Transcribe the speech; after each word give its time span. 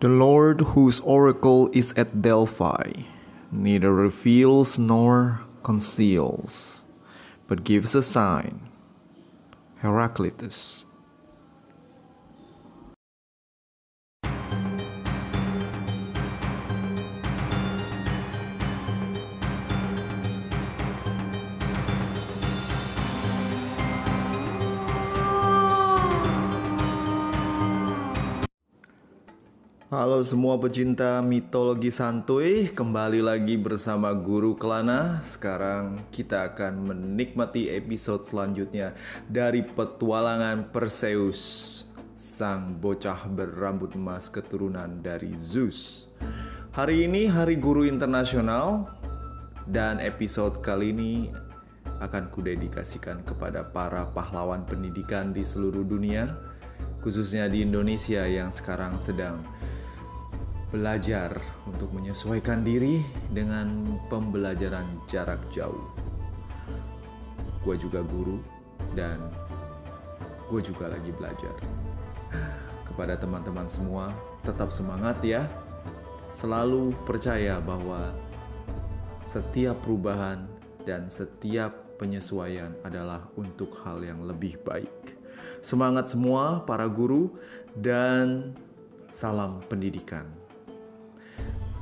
The 0.00 0.08
Lord 0.08 0.72
whose 0.72 0.98
oracle 1.00 1.68
is 1.74 1.92
at 1.94 2.22
Delphi 2.22 3.04
neither 3.52 3.92
reveals 3.92 4.78
nor 4.78 5.42
conceals, 5.62 6.84
but 7.46 7.64
gives 7.64 7.94
a 7.94 8.02
sign. 8.02 8.62
Heraclitus. 9.82 10.86
Semua 30.20 30.60
pecinta 30.60 31.24
mitologi 31.24 31.88
santuy, 31.88 32.68
kembali 32.68 33.24
lagi 33.24 33.56
bersama 33.56 34.12
Guru 34.12 34.52
Kelana. 34.52 35.24
Sekarang 35.24 36.04
kita 36.12 36.52
akan 36.52 36.92
menikmati 36.92 37.72
episode 37.72 38.28
selanjutnya 38.28 38.92
dari 39.32 39.64
petualangan 39.64 40.68
Perseus, 40.76 41.40
sang 42.20 42.76
bocah 42.76 43.32
berambut 43.32 43.96
emas 43.96 44.28
keturunan 44.28 45.00
dari 45.00 45.40
Zeus. 45.40 46.12
Hari 46.76 47.08
ini 47.08 47.24
Hari 47.24 47.56
Guru 47.56 47.88
Internasional 47.88 48.92
dan 49.72 50.04
episode 50.04 50.60
kali 50.60 50.92
ini 50.92 51.12
akan 52.04 52.28
kudedikasikan 52.28 53.24
kepada 53.24 53.64
para 53.72 54.04
pahlawan 54.12 54.68
pendidikan 54.68 55.32
di 55.32 55.40
seluruh 55.40 55.86
dunia, 55.88 56.28
khususnya 57.00 57.48
di 57.48 57.64
Indonesia 57.64 58.28
yang 58.28 58.52
sekarang 58.52 59.00
sedang 59.00 59.40
belajar 60.70 61.34
untuk 61.66 61.90
menyesuaikan 61.90 62.62
diri 62.62 63.02
dengan 63.34 63.98
pembelajaran 64.06 64.86
jarak 65.10 65.42
jauh. 65.50 65.90
Gue 67.66 67.74
juga 67.74 68.06
guru 68.06 68.38
dan 68.94 69.18
gue 70.46 70.62
juga 70.62 70.94
lagi 70.94 71.10
belajar. 71.10 71.54
Kepada 72.86 73.18
teman-teman 73.18 73.66
semua, 73.66 74.14
tetap 74.46 74.70
semangat 74.70 75.18
ya. 75.22 75.46
Selalu 76.30 76.94
percaya 77.02 77.58
bahwa 77.58 78.14
setiap 79.26 79.78
perubahan 79.82 80.46
dan 80.86 81.10
setiap 81.10 81.98
penyesuaian 81.98 82.74
adalah 82.86 83.26
untuk 83.34 83.74
hal 83.82 84.02
yang 84.02 84.22
lebih 84.22 84.58
baik. 84.62 85.18
Semangat 85.60 86.08
semua 86.14 86.64
para 86.64 86.88
guru 86.88 87.34
dan 87.76 88.56
salam 89.12 89.60
pendidikan. 89.68 90.39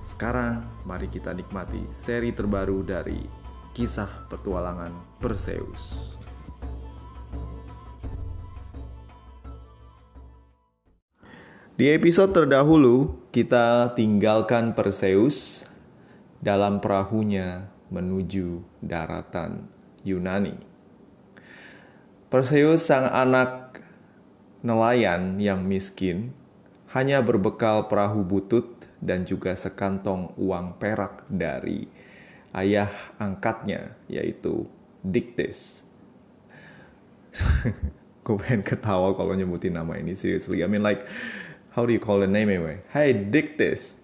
Sekarang 0.09 0.65
mari 0.89 1.05
kita 1.13 1.37
nikmati 1.37 1.85
seri 1.93 2.33
terbaru 2.33 2.81
dari 2.81 3.29
kisah 3.77 4.25
petualangan 4.33 5.21
Perseus. 5.21 6.17
Di 11.77 11.93
episode 11.93 12.33
terdahulu, 12.33 13.21
kita 13.37 13.93
tinggalkan 13.93 14.73
Perseus 14.73 15.69
dalam 16.41 16.81
perahunya 16.81 17.69
menuju 17.93 18.65
daratan 18.81 19.69
Yunani. 20.09 20.57
Perseus 22.33 22.81
sang 22.81 23.13
anak 23.13 23.85
nelayan 24.65 25.37
yang 25.37 25.69
miskin 25.69 26.33
hanya 26.97 27.21
berbekal 27.21 27.93
perahu 27.93 28.25
butut 28.25 28.78
dan 28.99 29.23
juga 29.23 29.55
sekantong 29.55 30.35
uang 30.39 30.79
perak 30.79 31.27
dari 31.31 31.87
ayah 32.55 32.91
angkatnya 33.19 33.95
yaitu 34.11 34.67
Dictys. 35.03 35.87
Gue 38.27 38.37
pengen 38.37 38.67
ketawa 38.67 39.15
kalau 39.15 39.33
nyebutin 39.33 39.79
nama 39.79 39.95
ini 39.97 40.19
seriously. 40.19 40.61
I 40.61 40.69
mean 40.69 40.83
like 40.83 41.07
how 41.73 41.87
do 41.87 41.95
you 41.95 42.03
call 42.03 42.19
the 42.19 42.31
name 42.31 42.51
anyway? 42.51 42.83
Hey 42.91 43.15
Dictys. 43.15 44.03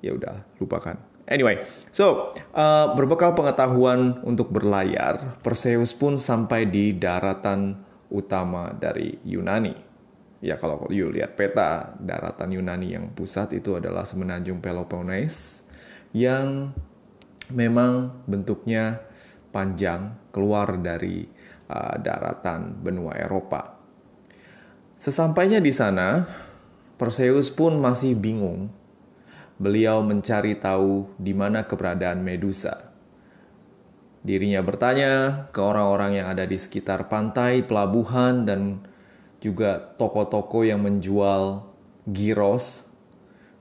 Ya 0.00 0.16
udah, 0.16 0.40
lupakan. 0.56 0.96
Anyway, 1.28 1.60
so 1.92 2.32
uh, 2.56 2.96
berbekal 2.96 3.36
pengetahuan 3.36 4.18
untuk 4.24 4.48
berlayar, 4.48 5.38
Perseus 5.44 5.92
pun 5.92 6.16
sampai 6.16 6.66
di 6.66 6.96
daratan 6.96 7.76
utama 8.10 8.74
dari 8.74 9.20
Yunani 9.22 9.89
ya 10.40 10.56
kalau 10.56 10.88
you 10.88 11.12
lihat 11.12 11.36
peta 11.36 11.92
daratan 12.00 12.56
Yunani 12.56 12.96
yang 12.96 13.12
pusat 13.12 13.52
itu 13.52 13.76
adalah 13.76 14.08
semenanjung 14.08 14.64
Peloponnes 14.64 15.64
yang 16.16 16.72
memang 17.52 18.24
bentuknya 18.24 19.04
panjang 19.52 20.16
keluar 20.32 20.80
dari 20.80 21.28
uh, 21.68 21.94
daratan 22.00 22.80
benua 22.80 23.18
Eropa. 23.20 23.78
Sesampainya 25.00 25.64
di 25.64 25.72
sana, 25.72 26.28
Perseus 27.00 27.48
pun 27.48 27.80
masih 27.80 28.12
bingung. 28.12 28.68
Beliau 29.60 30.00
mencari 30.00 30.56
tahu 30.56 31.08
di 31.20 31.36
mana 31.36 31.64
keberadaan 31.64 32.24
Medusa. 32.24 32.90
Dirinya 34.20 34.60
bertanya 34.60 35.44
ke 35.48 35.60
orang-orang 35.64 36.20
yang 36.20 36.28
ada 36.28 36.44
di 36.44 36.56
sekitar 36.56 37.08
pantai, 37.08 37.64
pelabuhan, 37.64 38.44
dan 38.44 38.84
juga 39.40 39.80
toko-toko 39.96 40.62
yang 40.62 40.84
menjual 40.84 41.64
giros. 42.06 42.86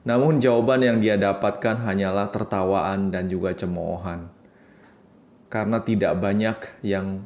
Namun 0.03 0.39
jawaban 0.39 0.83
yang 0.83 0.97
dia 0.99 1.15
dapatkan 1.15 1.83
hanyalah 1.83 2.31
tertawaan 2.31 3.11
dan 3.11 3.27
juga 3.31 3.55
cemoohan. 3.55 4.31
Karena 5.49 5.81
tidak 5.81 6.13
banyak 6.19 6.57
yang 6.85 7.25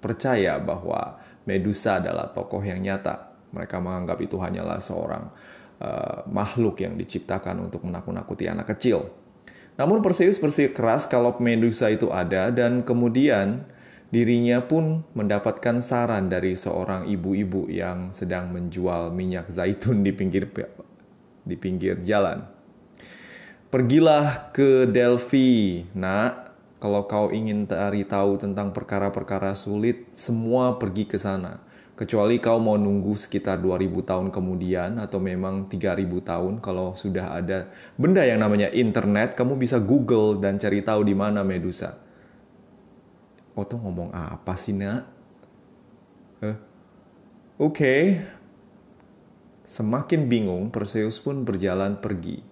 percaya 0.00 0.58
bahwa 0.58 1.20
Medusa 1.48 1.98
adalah 1.98 2.30
tokoh 2.30 2.60
yang 2.60 2.80
nyata. 2.84 3.32
Mereka 3.50 3.80
menganggap 3.80 4.18
itu 4.20 4.36
hanyalah 4.36 4.78
seorang 4.78 5.32
uh, 5.80 6.22
makhluk 6.28 6.78
yang 6.84 6.94
diciptakan 6.94 7.64
untuk 7.64 7.82
menakut-nakuti 7.82 8.46
anak 8.46 8.76
kecil. 8.76 9.08
Namun 9.80 10.04
Perseus 10.04 10.36
bersikeras 10.36 11.08
kalau 11.08 11.32
Medusa 11.40 11.88
itu 11.88 12.12
ada 12.12 12.52
dan 12.52 12.84
kemudian 12.84 13.64
Dirinya 14.10 14.58
pun 14.66 15.06
mendapatkan 15.14 15.78
saran 15.78 16.26
dari 16.26 16.58
seorang 16.58 17.06
ibu-ibu 17.06 17.70
yang 17.70 18.10
sedang 18.10 18.50
menjual 18.50 19.14
minyak 19.14 19.46
zaitun 19.46 20.02
di 20.02 20.10
pinggir 20.10 20.50
di 21.46 21.54
pinggir 21.54 22.02
jalan. 22.02 22.42
Pergilah 23.70 24.50
ke 24.50 24.90
Delphi, 24.90 25.86
nak. 25.94 26.50
Kalau 26.82 27.06
kau 27.06 27.30
ingin 27.30 27.70
cari 27.70 28.02
tahu 28.02 28.34
tentang 28.34 28.74
perkara-perkara 28.74 29.54
sulit, 29.54 30.10
semua 30.10 30.74
pergi 30.74 31.06
ke 31.06 31.14
sana. 31.14 31.62
Kecuali 31.94 32.42
kau 32.42 32.58
mau 32.58 32.74
nunggu 32.74 33.14
sekitar 33.14 33.62
2000 33.62 34.10
tahun 34.10 34.34
kemudian 34.34 34.98
atau 34.98 35.22
memang 35.22 35.70
3000 35.70 36.02
tahun 36.18 36.58
kalau 36.58 36.98
sudah 36.98 37.36
ada 37.36 37.70
benda 37.94 38.26
yang 38.26 38.42
namanya 38.42 38.74
internet, 38.74 39.38
kamu 39.38 39.54
bisa 39.54 39.78
Google 39.78 40.42
dan 40.42 40.58
cari 40.58 40.82
tahu 40.82 41.06
di 41.06 41.14
mana 41.14 41.46
Medusa. 41.46 42.09
Oto 43.58 43.74
ngomong 43.76 44.14
apa 44.14 44.54
sih 44.54 44.74
nak? 44.76 45.02
Huh? 46.40 46.48
Oke. 46.48 46.56
Okay. 47.58 48.02
Semakin 49.70 50.26
bingung, 50.26 50.74
Perseus 50.74 51.22
pun 51.22 51.46
berjalan 51.46 52.02
pergi. 52.02 52.42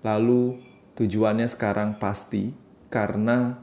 Lalu 0.00 0.56
tujuannya 0.96 1.44
sekarang 1.44 2.00
pasti 2.00 2.48
karena 2.88 3.60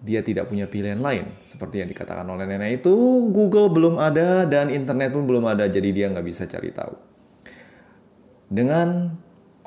dia 0.00 0.24
tidak 0.24 0.48
punya 0.48 0.64
pilihan 0.72 1.04
lain. 1.04 1.36
Seperti 1.44 1.84
yang 1.84 1.92
dikatakan 1.92 2.24
oleh 2.24 2.48
nenek 2.48 2.80
itu, 2.80 3.28
Google 3.28 3.68
belum 3.68 4.00
ada 4.00 4.48
dan 4.48 4.72
internet 4.72 5.12
pun 5.12 5.28
belum 5.28 5.44
ada, 5.44 5.68
jadi 5.68 5.92
dia 5.92 6.08
nggak 6.08 6.26
bisa 6.26 6.48
cari 6.48 6.72
tahu. 6.72 6.96
Dengan 8.48 9.12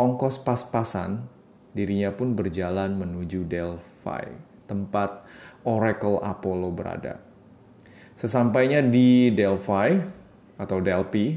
ongkos 0.01 0.41
pas-pasan, 0.41 1.29
dirinya 1.77 2.09
pun 2.09 2.33
berjalan 2.33 2.97
menuju 2.97 3.45
Delphi 3.45 4.54
tempat 4.65 5.25
Oracle 5.65 6.21
Apollo 6.21 6.73
berada. 6.75 7.21
Sesampainya 8.15 8.79
di 8.85 9.33
Delphi 9.33 9.99
atau 10.55 10.77
Delphi 10.79 11.35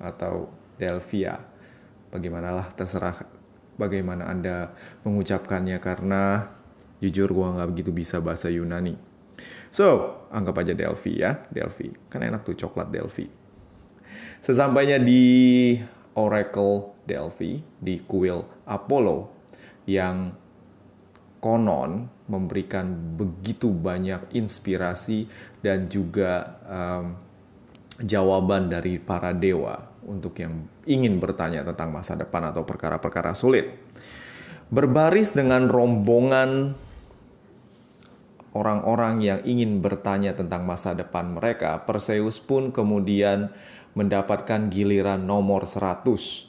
atau 0.00 0.48
Delphia, 0.78 1.36
bagaimanalah 2.14 2.70
terserah 2.72 3.26
bagaimana 3.76 4.30
Anda 4.30 4.72
mengucapkannya 5.04 5.76
karena 5.82 6.48
jujur 6.98 7.30
gue 7.30 7.46
nggak 7.46 7.70
begitu 7.74 7.90
bisa 7.94 8.18
bahasa 8.22 8.50
Yunani. 8.50 8.98
So, 9.70 10.18
anggap 10.34 10.64
aja 10.64 10.74
Delphi 10.74 11.22
ya, 11.22 11.46
Delphi. 11.52 11.94
Kan 12.10 12.26
enak 12.26 12.42
tuh 12.42 12.58
coklat 12.58 12.90
Delphi. 12.90 13.30
Sesampainya 14.42 14.98
di 14.98 15.76
Oracle 16.18 16.94
Delphi, 17.06 17.62
di 17.78 18.02
kuil 18.02 18.42
Apollo 18.66 19.30
yang 19.86 20.34
konon 21.38 22.10
memberikan 22.26 23.16
begitu 23.16 23.70
banyak 23.70 24.34
inspirasi 24.34 25.30
dan 25.64 25.86
juga 25.88 26.60
um, 26.68 27.04
jawaban 28.02 28.70
dari 28.70 29.00
para 29.02 29.34
dewa 29.34 29.88
untuk 30.06 30.38
yang 30.38 30.64
ingin 30.86 31.18
bertanya 31.18 31.66
tentang 31.66 31.90
masa 31.90 32.14
depan 32.14 32.52
atau 32.52 32.62
perkara-perkara 32.62 33.34
sulit. 33.34 33.74
Berbaris 34.68 35.32
dengan 35.32 35.66
rombongan 35.66 36.76
orang-orang 38.52 39.14
yang 39.24 39.40
ingin 39.44 39.80
bertanya 39.80 40.36
tentang 40.36 40.64
masa 40.64 40.92
depan 40.92 41.32
mereka, 41.36 41.80
Perseus 41.84 42.40
pun 42.40 42.68
kemudian 42.72 43.48
mendapatkan 43.96 44.68
giliran 44.68 45.24
nomor 45.24 45.64
100. 45.64 46.48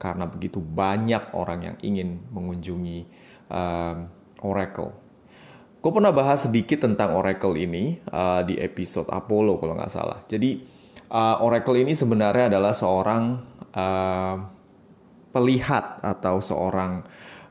Karena 0.00 0.24
begitu 0.24 0.60
banyak 0.64 1.36
orang 1.36 1.60
yang 1.72 1.76
ingin 1.84 2.24
mengunjungi 2.32 3.19
um, 3.50 4.06
Oracle. 4.46 4.94
Gue 5.80 5.92
pernah 5.96 6.12
bahas 6.12 6.44
sedikit 6.44 6.84
tentang 6.84 7.16
Oracle 7.16 7.56
ini 7.56 7.98
uh, 8.12 8.44
di 8.44 8.56
episode 8.60 9.08
Apollo 9.08 9.60
kalau 9.60 9.74
nggak 9.76 9.92
salah. 9.92 10.22
Jadi 10.28 10.60
uh, 11.08 11.40
Oracle 11.42 11.80
ini 11.80 11.96
sebenarnya 11.96 12.52
adalah 12.52 12.72
seorang 12.76 13.22
uh, 13.74 14.36
pelihat 15.32 16.04
atau 16.04 16.42
seorang 16.42 17.00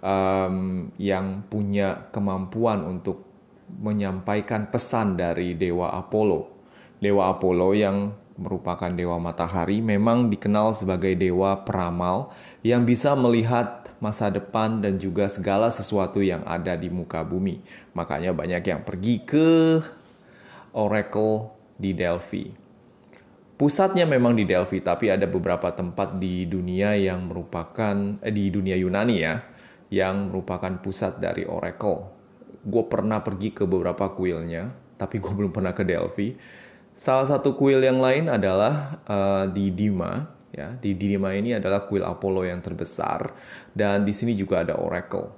um, 0.03 0.87
yang 0.99 1.43
punya 1.47 2.11
kemampuan 2.13 2.85
untuk 2.85 3.25
menyampaikan 3.69 4.69
pesan 4.69 5.17
dari 5.17 5.53
dewa 5.53 5.93
Apollo. 5.93 6.59
Dewa 6.99 7.31
Apollo 7.31 7.69
yang 7.77 8.11
merupakan 8.39 8.87
dewa 8.87 9.19
matahari 9.19 9.83
memang 9.83 10.31
dikenal 10.31 10.71
sebagai 10.71 11.11
dewa 11.19 11.59
peramal 11.67 12.31
yang 12.63 12.87
bisa 12.87 13.11
melihat 13.13 13.78
masa 13.99 14.31
depan 14.31 14.79
dan 14.79 14.95
juga 14.95 15.27
segala 15.27 15.67
sesuatu 15.71 16.23
yang 16.23 16.43
ada 16.47 16.75
di 16.75 16.87
muka 16.87 17.23
bumi. 17.23 17.63
Makanya 17.95 18.31
banyak 18.31 18.63
yang 18.63 18.81
pergi 18.83 19.23
ke 19.23 19.79
Oracle 20.75 21.51
di 21.75 21.91
Delphi. 21.95 22.51
Pusatnya 23.59 24.07
memang 24.07 24.39
di 24.39 24.47
Delphi, 24.47 24.79
tapi 24.79 25.11
ada 25.11 25.27
beberapa 25.27 25.67
tempat 25.75 26.15
di 26.15 26.47
dunia 26.47 26.95
yang 26.95 27.27
merupakan 27.27 28.15
eh, 28.23 28.31
di 28.31 28.47
dunia 28.47 28.79
Yunani 28.79 29.17
ya 29.19 29.43
yang 29.91 30.31
merupakan 30.31 30.79
pusat 30.79 31.19
dari 31.19 31.43
Oracle. 31.43 32.07
Gue 32.63 32.87
pernah 32.87 33.19
pergi 33.19 33.51
ke 33.51 33.67
beberapa 33.67 34.15
kuilnya, 34.15 34.71
tapi 34.95 35.19
gue 35.19 35.33
belum 35.33 35.51
pernah 35.51 35.75
ke 35.75 35.83
Delphi. 35.83 36.39
Salah 36.95 37.27
satu 37.27 37.55
kuil 37.55 37.83
yang 37.83 37.99
lain 37.99 38.31
adalah 38.31 39.03
uh, 39.07 39.43
di 39.51 39.71
Dima. 39.75 40.38
Ya, 40.49 40.73
di 40.73 40.97
Dima 40.97 41.37
ini 41.37 41.53
adalah 41.53 41.85
kuil 41.85 42.01
Apollo 42.01 42.41
yang 42.41 42.57
terbesar 42.59 43.33
dan 43.77 44.01
di 44.01 44.13
sini 44.17 44.33
juga 44.33 44.65
ada 44.65 44.81
Oracle. 44.81 45.29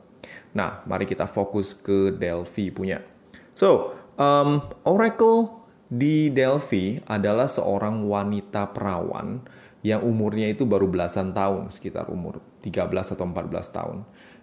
Nah, 0.56 0.84
mari 0.88 1.04
kita 1.04 1.28
fokus 1.28 1.76
ke 1.76 2.16
Delphi 2.16 2.72
punya. 2.72 3.04
So, 3.52 3.92
um, 4.16 4.64
Oracle 4.88 5.68
di 5.92 6.32
Delphi 6.32 7.04
adalah 7.04 7.52
seorang 7.52 8.08
wanita 8.08 8.72
perawan 8.72 9.44
yang 9.84 10.00
umurnya 10.06 10.48
itu 10.48 10.64
baru 10.64 10.88
belasan 10.88 11.36
tahun, 11.36 11.68
sekitar 11.68 12.08
umur 12.08 12.40
13 12.64 12.88
atau 13.12 13.26
14 13.28 13.76
tahun 13.76 13.98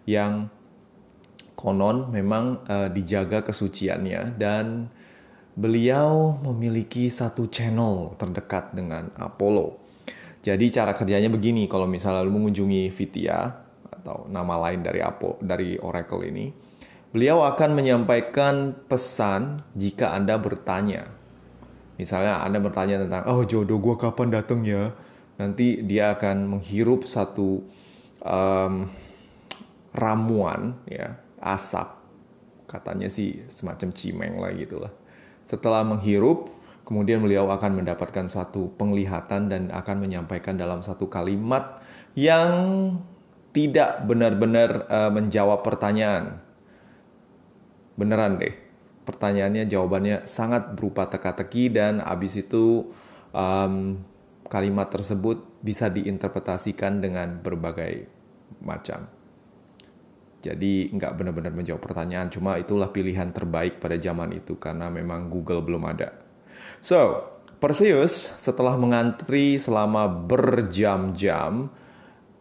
yang 0.08 0.48
konon 1.52 2.08
memang 2.08 2.64
uh, 2.64 2.88
dijaga 2.88 3.44
kesuciannya 3.44 4.40
dan 4.40 4.88
beliau 5.58 6.38
memiliki 6.40 7.10
satu 7.10 7.50
channel 7.50 8.14
terdekat 8.16 8.72
dengan 8.72 9.10
Apollo. 9.18 9.88
Jadi 10.43 10.70
cara 10.70 10.94
kerjanya 10.94 11.29
begini, 11.29 11.67
kalau 11.67 11.85
misalnya 11.85 12.23
lu 12.23 12.35
mengunjungi 12.35 12.94
Vitia 12.94 13.38
atau 13.90 14.31
nama 14.31 14.55
lain 14.69 14.87
dari 14.87 15.02
Apollo 15.02 15.43
dari 15.43 15.75
Oracle 15.82 16.23
ini, 16.31 16.55
beliau 17.11 17.43
akan 17.43 17.75
menyampaikan 17.75 18.73
pesan 18.87 19.67
jika 19.75 20.14
Anda 20.14 20.38
bertanya. 20.38 21.11
Misalnya 21.99 22.46
Anda 22.46 22.62
bertanya 22.62 23.02
tentang, 23.02 23.26
oh 23.26 23.43
jodoh 23.43 23.82
gue 23.82 23.99
kapan 23.99 24.31
datangnya? 24.31 24.94
Nanti 25.38 25.82
dia 25.82 26.14
akan 26.14 26.58
menghirup 26.58 27.06
satu 27.06 27.67
um, 28.23 28.87
ramuan 29.94 30.79
ya 30.87 31.19
asap 31.43 31.99
katanya 32.69 33.08
sih 33.08 33.43
semacam 33.49 33.88
cimeng 33.94 34.35
lah 34.37 34.52
gitulah 34.52 34.93
setelah 35.49 35.81
menghirup 35.87 36.52
kemudian 36.88 37.20
beliau 37.20 37.52
akan 37.52 37.85
mendapatkan 37.85 38.32
suatu 38.32 38.73
penglihatan 38.81 39.52
dan 39.52 39.62
akan 39.69 40.00
menyampaikan 40.00 40.56
dalam 40.56 40.81
satu 40.81 41.12
kalimat 41.12 41.85
yang 42.17 42.49
tidak 43.52 44.08
benar-benar 44.08 44.88
uh, 44.88 45.12
menjawab 45.12 45.61
pertanyaan 45.61 46.40
beneran 48.00 48.40
deh 48.40 48.56
pertanyaannya 49.05 49.69
jawabannya 49.69 50.25
sangat 50.25 50.73
berupa 50.73 51.05
teka-teki 51.12 51.76
dan 51.76 52.00
abis 52.00 52.40
itu 52.40 52.88
um, 53.37 54.00
kalimat 54.49 54.88
tersebut 54.88 55.44
bisa 55.61 55.93
diinterpretasikan 55.93 57.05
dengan 57.05 57.37
berbagai 57.44 58.08
macam 58.64 59.12
jadi 60.38 60.94
nggak 60.94 61.19
benar-benar 61.19 61.50
menjawab 61.50 61.82
pertanyaan, 61.82 62.31
cuma 62.31 62.62
itulah 62.62 62.94
pilihan 62.94 63.35
terbaik 63.35 63.82
pada 63.82 63.99
zaman 63.99 64.31
itu 64.38 64.55
karena 64.55 64.87
memang 64.87 65.26
Google 65.26 65.67
belum 65.67 65.82
ada. 65.90 66.14
So, 66.78 67.26
Perseus 67.58 68.38
setelah 68.38 68.78
mengantri 68.78 69.58
selama 69.58 70.06
berjam-jam, 70.06 71.75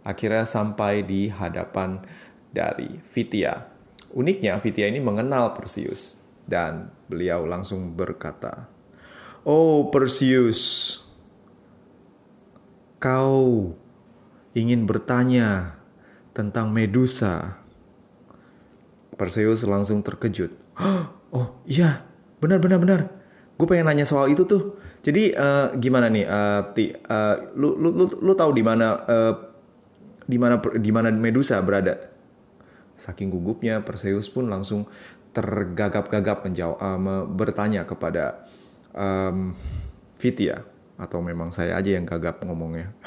akhirnya 0.06 0.46
sampai 0.46 1.02
di 1.02 1.26
hadapan 1.26 2.06
dari 2.54 3.02
Vitia. 3.10 3.66
Uniknya, 4.14 4.62
Vitia 4.62 4.88
ini 4.94 5.02
mengenal 5.02 5.58
Perseus 5.58 6.22
dan 6.46 6.94
beliau 7.10 7.50
langsung 7.50 7.98
berkata, 7.98 8.70
"Oh 9.42 9.90
Perseus, 9.90 11.02
kau 13.02 13.74
ingin 14.54 14.86
bertanya 14.86 15.82
tentang 16.38 16.70
Medusa?" 16.70 17.58
Perseus 19.18 19.66
langsung 19.66 20.06
terkejut. 20.06 20.54
Oh 21.28 21.60
iya, 21.68 22.08
benar 22.40 22.64
benar 22.64 22.80
benar. 22.80 23.17
Gue 23.58 23.66
pengen 23.66 23.90
nanya 23.90 24.06
soal 24.06 24.30
itu 24.30 24.46
tuh. 24.46 24.78
Jadi 25.02 25.34
uh, 25.34 25.74
gimana 25.78 26.14
nih, 26.14 26.26
uh, 26.30 26.62
ti, 26.78 26.94
uh, 26.94 27.36
lu, 27.58 27.74
lu 27.74 27.90
lu 27.90 28.06
lu 28.22 28.34
tahu 28.38 28.54
di 28.54 28.62
mana 28.62 29.02
uh, 29.02 29.34
di 30.30 30.38
mana 30.38 30.62
di 30.62 30.92
mana 30.94 31.10
Medusa 31.10 31.58
berada? 31.66 31.98
Saking 32.98 33.34
gugupnya 33.34 33.82
Perseus 33.82 34.30
pun 34.30 34.50
langsung 34.50 34.86
tergagap-gagap 35.34 36.46
menjawab 36.46 36.78
uh, 36.78 37.26
bertanya 37.26 37.86
kepada 37.86 38.46
um, 38.94 39.54
Vitia 40.18 40.66
atau 40.98 41.22
memang 41.22 41.54
saya 41.54 41.78
aja 41.78 41.94
yang 41.94 42.06
gagap 42.06 42.42
ngomongnya. 42.42 42.94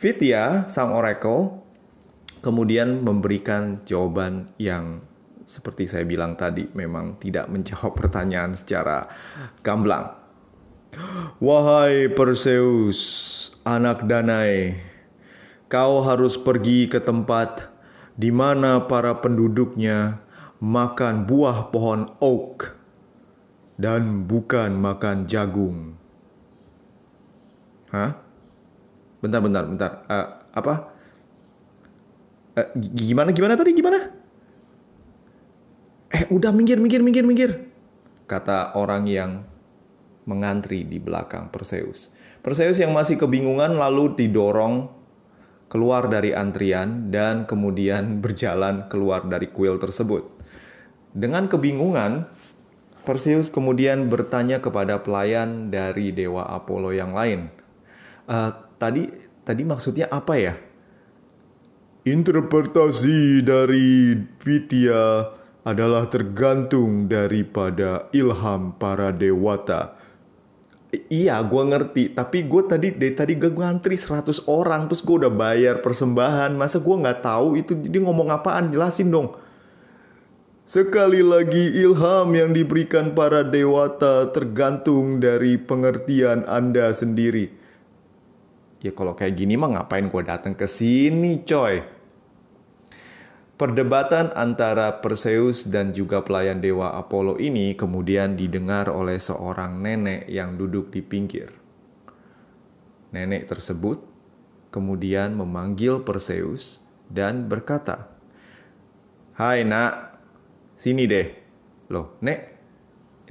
Vitia, 0.00 0.68
sang 0.68 0.92
oracle, 0.92 1.64
kemudian 2.44 3.00
memberikan 3.00 3.80
jawaban 3.88 4.52
yang 4.60 5.00
seperti 5.44 5.84
saya 5.84 6.04
bilang 6.08 6.36
tadi 6.36 6.68
memang 6.72 7.20
tidak 7.20 7.48
menjawab 7.52 7.92
pertanyaan 8.00 8.56
secara 8.56 9.08
gamblang. 9.60 10.16
Wahai 11.42 12.06
Perseus, 12.12 13.00
anak 13.66 14.06
Danai, 14.06 14.78
kau 15.66 16.06
harus 16.06 16.38
pergi 16.38 16.86
ke 16.86 17.02
tempat 17.02 17.66
di 18.14 18.30
mana 18.30 18.86
para 18.86 19.18
penduduknya 19.18 20.22
makan 20.62 21.26
buah 21.26 21.74
pohon 21.74 22.14
oak 22.22 22.78
dan 23.74 24.22
bukan 24.22 24.78
makan 24.78 25.26
jagung. 25.26 25.98
Hah? 27.90 28.14
Bentar, 29.18 29.40
bentar, 29.42 29.64
bentar. 29.66 29.90
Uh, 30.06 30.26
apa? 30.54 30.74
Eh, 32.54 32.68
gimana 32.78 33.34
gimana 33.34 33.58
tadi 33.58 33.74
gimana? 33.74 34.23
Eh 36.14 36.30
udah 36.30 36.54
minggir 36.54 36.78
minggir 36.78 37.02
minggir 37.02 37.26
minggir 37.26 37.74
kata 38.24 38.78
orang 38.78 39.04
yang 39.04 39.44
mengantri 40.24 40.86
di 40.86 40.96
belakang 40.96 41.52
Perseus. 41.52 42.08
Perseus 42.40 42.80
yang 42.80 42.96
masih 42.96 43.20
kebingungan 43.20 43.76
lalu 43.76 44.16
didorong 44.16 44.88
keluar 45.68 46.08
dari 46.08 46.32
antrian 46.32 47.12
dan 47.12 47.44
kemudian 47.44 48.22
berjalan 48.24 48.88
keluar 48.88 49.24
dari 49.28 49.48
kuil 49.52 49.76
tersebut. 49.76 50.24
Dengan 51.12 51.48
kebingungan, 51.48 52.28
Perseus 53.04 53.52
kemudian 53.52 54.08
bertanya 54.08 54.64
kepada 54.64 55.04
pelayan 55.04 55.68
dari 55.68 56.14
dewa 56.14 56.48
Apollo 56.48 56.96
yang 56.96 57.12
lain. 57.12 57.52
Uh, 58.24 58.48
tadi 58.80 59.12
tadi 59.44 59.62
maksudnya 59.66 60.08
apa 60.08 60.34
ya? 60.40 60.54
Interpretasi 62.04 63.40
dari 63.44 64.16
Vidya 64.40 65.24
adalah 65.64 66.04
tergantung 66.12 67.08
daripada 67.08 68.12
ilham 68.12 68.76
para 68.76 69.08
dewata. 69.10 69.96
iya, 71.10 71.42
gue 71.42 71.62
ngerti. 71.66 72.14
Tapi 72.14 72.46
gue 72.46 72.62
tadi 72.70 72.88
dari 72.94 73.16
tadi 73.16 73.34
gue 73.34 73.50
ngantri 73.50 73.98
100 73.98 74.46
orang, 74.46 74.86
terus 74.86 75.02
gue 75.02 75.26
udah 75.26 75.32
bayar 75.32 75.82
persembahan. 75.82 76.54
Masa 76.54 76.78
gue 76.78 76.94
nggak 76.94 77.18
tahu 77.24 77.58
itu 77.58 77.74
jadi 77.74 77.98
ngomong 77.98 78.30
apaan? 78.30 78.70
Jelasin 78.70 79.10
dong. 79.10 79.34
Sekali 80.64 81.20
lagi 81.20 81.82
ilham 81.82 82.30
yang 82.32 82.54
diberikan 82.54 83.12
para 83.12 83.42
dewata 83.42 84.30
tergantung 84.30 85.18
dari 85.18 85.58
pengertian 85.58 86.46
Anda 86.46 86.94
sendiri. 86.94 87.52
Ya 88.84 88.92
kalau 88.92 89.16
kayak 89.16 89.34
gini 89.40 89.56
mah 89.56 89.80
ngapain 89.80 90.08
gue 90.12 90.22
datang 90.24 90.52
ke 90.56 90.68
sini 90.68 91.44
coy. 91.44 91.93
Perdebatan 93.64 94.28
antara 94.36 95.00
Perseus 95.00 95.64
dan 95.72 95.96
juga 95.96 96.20
pelayan 96.20 96.60
dewa 96.60 97.00
Apollo 97.00 97.40
ini 97.40 97.72
kemudian 97.72 98.36
didengar 98.36 98.92
oleh 98.92 99.16
seorang 99.16 99.80
nenek 99.80 100.28
yang 100.28 100.60
duduk 100.60 100.92
di 100.92 101.00
pinggir. 101.00 101.48
Nenek 103.16 103.48
tersebut 103.48 104.04
kemudian 104.68 105.32
memanggil 105.32 106.04
Perseus 106.04 106.84
dan 107.08 107.48
berkata, 107.48 108.12
"Hai 109.32 109.64
nak, 109.64 110.20
sini 110.76 111.08
deh. 111.08 111.32
Loh, 111.88 112.20
Nek, 112.20 112.40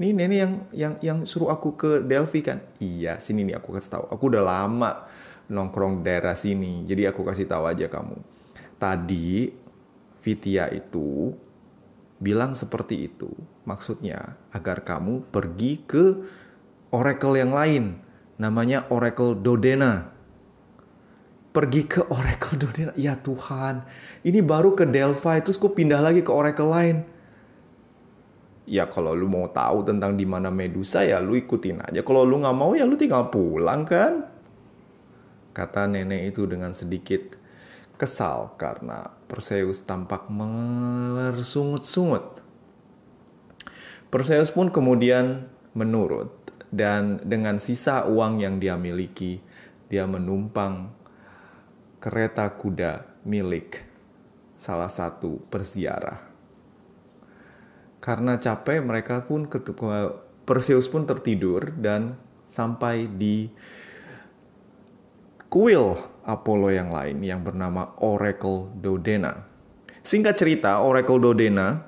ini 0.02 0.18
nenek 0.18 0.38
yang 0.42 0.54
yang 0.74 0.94
yang 1.06 1.20
suruh 1.30 1.54
aku 1.54 1.78
ke 1.78 2.02
Delphi 2.02 2.42
kan? 2.42 2.58
Iya, 2.82 3.22
sini 3.22 3.46
nih 3.46 3.62
aku 3.62 3.78
kasih 3.78 4.02
tahu. 4.02 4.06
Aku 4.10 4.34
udah 4.34 4.42
lama 4.42 5.06
nongkrong 5.46 6.02
daerah 6.02 6.34
sini, 6.34 6.90
jadi 6.90 7.14
aku 7.14 7.22
kasih 7.22 7.46
tahu 7.46 7.70
aja 7.70 7.86
kamu. 7.86 8.18
Tadi 8.82 9.62
Vitia 10.24 10.72
itu 10.72 11.36
bilang 12.18 12.56
seperti 12.56 13.12
itu. 13.12 13.30
Maksudnya 13.68 14.40
agar 14.56 14.88
kamu 14.88 15.28
pergi 15.28 15.84
ke 15.84 16.04
oracle 16.96 17.36
yang 17.36 17.52
lain, 17.52 18.00
namanya 18.40 18.88
Oracle 18.88 19.36
Dodena. 19.36 20.10
Pergi 21.54 21.86
ke 21.86 22.02
Oracle 22.08 22.58
Dodena, 22.58 22.96
ya 22.98 23.20
Tuhan. 23.20 23.84
Ini 24.24 24.40
baru 24.42 24.74
ke 24.74 24.88
Delphi, 24.88 25.44
terus 25.44 25.60
kok 25.60 25.76
pindah 25.76 26.00
lagi 26.00 26.24
ke 26.24 26.32
Oracle 26.32 26.72
lain 26.72 26.98
ya 28.64 28.88
kalau 28.88 29.12
lu 29.12 29.28
mau 29.28 29.48
tahu 29.52 29.84
tentang 29.84 30.16
di 30.16 30.24
mana 30.24 30.48
Medusa 30.48 31.04
ya 31.04 31.20
lu 31.20 31.36
ikutin 31.36 31.84
aja. 31.84 32.02
Kalau 32.04 32.24
lu 32.24 32.40
nggak 32.40 32.56
mau 32.56 32.72
ya 32.76 32.88
lu 32.88 32.96
tinggal 32.96 33.28
pulang 33.28 33.84
kan. 33.84 34.28
Kata 35.54 35.86
nenek 35.86 36.34
itu 36.34 36.50
dengan 36.50 36.74
sedikit 36.74 37.38
kesal 37.98 38.54
karena 38.58 39.10
Perseus 39.30 39.82
tampak 39.86 40.30
mersungut-sungut. 40.30 42.42
Perseus 44.14 44.52
pun 44.54 44.70
kemudian 44.70 45.50
menurut 45.74 46.30
dan 46.74 47.22
dengan 47.22 47.62
sisa 47.62 48.10
uang 48.10 48.42
yang 48.42 48.58
dia 48.58 48.74
miliki, 48.78 49.42
dia 49.90 50.06
menumpang 50.10 50.90
kereta 52.02 52.50
kuda 52.50 53.06
milik 53.30 53.86
salah 54.58 54.90
satu 54.90 55.38
perziarah. 55.50 56.18
Karena 58.04 58.36
capek 58.42 58.84
mereka 58.84 59.24
pun 59.24 59.48
Perseus 60.44 60.92
pun 60.92 61.08
tertidur 61.08 61.72
dan 61.78 62.20
sampai 62.50 63.08
di 63.08 63.48
kuil 65.54 65.94
Apollo 66.26 66.74
yang 66.74 66.90
lain 66.90 67.22
yang 67.22 67.46
bernama 67.46 67.94
Oracle 68.02 68.74
Dodena. 68.74 69.46
Singkat 70.02 70.34
cerita, 70.34 70.82
Oracle 70.82 71.22
Dodena 71.22 71.86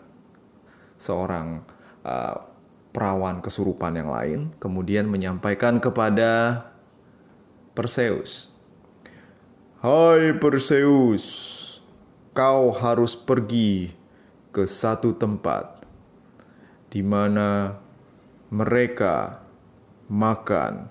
seorang 1.01 1.65
uh, 2.05 2.45
perawan 2.93 3.41
kesurupan 3.41 3.97
yang 3.97 4.13
lain 4.13 4.39
kemudian 4.61 5.09
menyampaikan 5.09 5.81
kepada 5.81 6.61
Perseus, 7.73 8.53
"Hai 9.81 10.37
Perseus, 10.37 11.25
kau 12.37 12.69
harus 12.69 13.17
pergi 13.17 13.97
ke 14.53 14.69
satu 14.69 15.17
tempat 15.17 15.89
di 16.93 17.01
mana 17.01 17.81
mereka 18.53 19.41
makan 20.05 20.85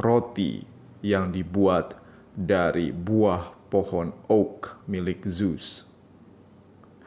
roti 0.00 0.64
yang 1.04 1.30
dibuat 1.30 2.05
dari 2.36 2.92
buah 2.92 3.56
pohon 3.72 4.12
oak 4.28 4.84
milik 4.84 5.24
Zeus. 5.24 5.88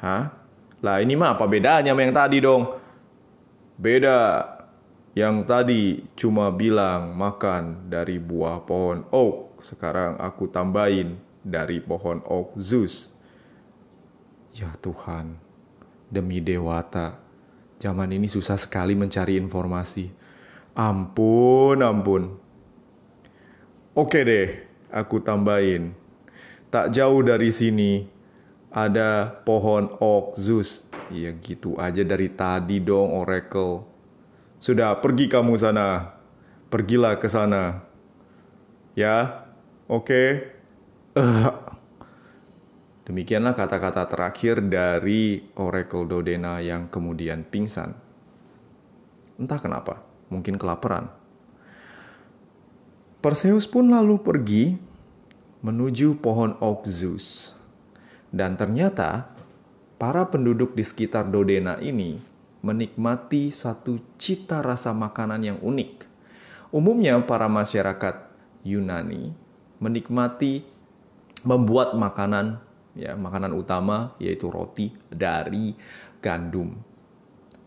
Hah? 0.01 0.33
Lah 0.81 0.97
ini 0.99 1.13
mah 1.13 1.37
apa 1.37 1.45
bedanya 1.45 1.93
sama 1.93 2.01
yang 2.01 2.15
tadi 2.15 2.37
dong? 2.41 2.63
Beda. 3.77 4.19
Yang 5.13 5.35
tadi 5.45 5.83
cuma 6.15 6.49
bilang 6.49 7.13
makan 7.13 7.91
dari 7.91 8.17
buah 8.17 8.65
pohon 8.65 9.05
oak. 9.13 9.61
Sekarang 9.61 10.17
aku 10.17 10.49
tambahin 10.49 11.21
dari 11.45 11.77
pohon 11.77 12.25
oak 12.25 12.57
Zeus. 12.57 13.11
Ya 14.55 14.71
Tuhan, 14.81 15.37
demi 16.09 16.39
dewata, 16.41 17.29
Zaman 17.79 18.11
ini 18.11 18.27
susah 18.27 18.59
sekali 18.59 18.91
mencari 18.91 19.39
informasi. 19.39 20.11
Ampun, 20.75 21.79
ampun. 21.79 22.35
Oke 23.95 24.19
deh, 24.27 24.67
aku 24.93 25.21
tambahin. 25.23 25.93
Tak 26.69 26.93
jauh 26.93 27.21
dari 27.25 27.49
sini 27.49 28.05
ada 28.69 29.41
pohon 29.41 29.89
oak. 29.97 30.37
Ya 31.09 31.33
gitu 31.33 31.73
aja 31.81 32.05
dari 32.05 32.29
tadi 32.29 32.77
dong 32.77 33.09
Oracle. 33.13 33.85
Sudah 34.61 34.99
pergi 35.01 35.25
kamu 35.25 35.57
sana. 35.57 36.19
Pergilah 36.69 37.17
ke 37.17 37.25
sana. 37.25 37.81
Ya, 38.93 39.49
oke. 39.89 40.05
Okay. 40.05 40.27
Uh, 41.17 41.69
Demikianlah 43.09 43.57
kata-kata 43.57 44.05
terakhir 44.05 44.61
dari 44.69 45.41
Oracle 45.57 46.05
Dodena 46.05 46.61
yang 46.61 46.93
kemudian 46.93 47.41
pingsan. 47.41 47.97
Entah 49.41 49.57
kenapa, 49.57 50.05
mungkin 50.29 50.61
kelaparan. 50.61 51.09
Perseus 53.19 53.67
pun 53.67 53.91
lalu 53.91 54.15
pergi 54.15 54.79
menuju 55.59 56.23
pohon 56.23 56.55
Oak 56.63 56.87
Zeus. 56.87 57.51
Dan 58.31 58.55
ternyata 58.55 59.35
para 59.99 60.23
penduduk 60.23 60.71
di 60.71 60.87
sekitar 60.87 61.27
Dodena 61.27 61.75
ini 61.83 62.23
menikmati 62.63 63.51
satu 63.51 63.99
cita 64.15 64.63
rasa 64.63 64.95
makanan 64.95 65.43
yang 65.43 65.59
unik. 65.59 66.07
Umumnya 66.71 67.19
para 67.27 67.51
masyarakat 67.51 68.31
Yunani 68.63 69.35
menikmati 69.83 70.63
membuat 71.43 71.99
makanan 71.99 72.63
ya 72.95 73.19
makanan 73.19 73.51
utama 73.51 74.15
yaitu 74.15 74.47
roti 74.47 74.95
dari 75.11 75.75
gandum. 76.23 76.71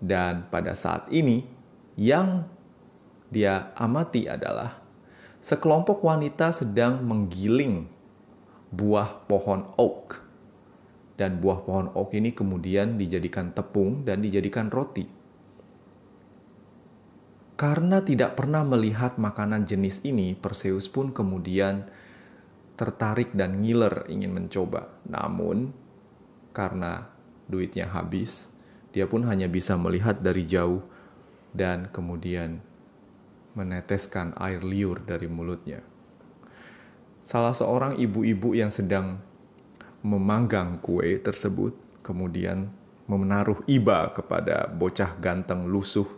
Dan 0.01 0.49
pada 0.49 0.73
saat 0.73 1.13
ini 1.13 1.45
yang 2.01 2.49
dia 3.29 3.77
amati 3.77 4.25
adalah 4.33 4.82
sekelompok 5.43 6.07
wanita 6.07 6.55
sedang 6.55 7.03
menggiling 7.03 7.91
buah 8.71 9.27
pohon 9.27 9.67
oak. 9.77 10.23
Dan 11.19 11.43
buah 11.43 11.67
pohon 11.67 11.91
oak 11.93 12.15
ini 12.17 12.33
kemudian 12.33 12.97
dijadikan 12.97 13.51
tepung 13.53 14.07
dan 14.07 14.23
dijadikan 14.23 14.71
roti. 14.71 15.05
Karena 17.59 18.03
tidak 18.03 18.35
pernah 18.35 18.65
melihat 18.67 19.21
makanan 19.21 19.69
jenis 19.69 20.03
ini, 20.03 20.35
Perseus 20.35 20.91
pun 20.91 21.15
kemudian 21.15 21.87
tertarik 22.75 23.31
dan 23.37 23.63
ngiler 23.63 24.09
ingin 24.11 24.35
mencoba. 24.35 24.99
Namun, 25.07 25.71
karena 26.51 27.07
duitnya 27.47 27.87
habis, 27.87 28.51
dia 28.91 29.07
pun 29.07 29.23
hanya 29.31 29.47
bisa 29.47 29.79
melihat 29.79 30.19
dari 30.19 30.43
jauh 30.43 30.83
dan 31.55 31.87
kemudian 31.93 32.65
meneteskan 33.53 34.33
air 34.41 34.65
liur 34.65 35.03
dari 35.05 35.29
mulutnya. 35.29 35.85
Salah 37.23 37.55
seorang 37.55 38.01
ibu-ibu 38.01 38.57
yang 38.57 38.73
sedang 38.73 39.23
memanggang 40.03 40.83
kue 40.83 41.23
tersebut 41.23 41.77
kemudian 42.03 42.73
menaruh 43.07 43.63
iba 43.71 44.11
kepada 44.11 44.67
bocah 44.67 45.15
ganteng 45.23 45.71
lusuh 45.71 46.09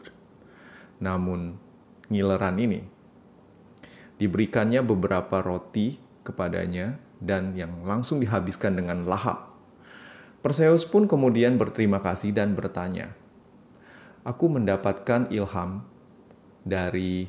namun 1.02 1.60
ngileran 2.08 2.56
ini. 2.56 2.80
Diberikannya 4.16 4.80
beberapa 4.80 5.42
roti 5.42 5.98
kepadanya 6.24 6.96
dan 7.20 7.52
yang 7.52 7.84
langsung 7.84 8.22
dihabiskan 8.22 8.78
dengan 8.78 9.04
lahap. 9.04 9.52
Perseus 10.40 10.84
pun 10.84 11.08
kemudian 11.08 11.56
berterima 11.56 12.00
kasih 12.00 12.32
dan 12.32 12.52
bertanya, 12.56 13.16
Aku 14.24 14.48
mendapatkan 14.48 15.28
ilham 15.28 15.84
dari 16.64 17.28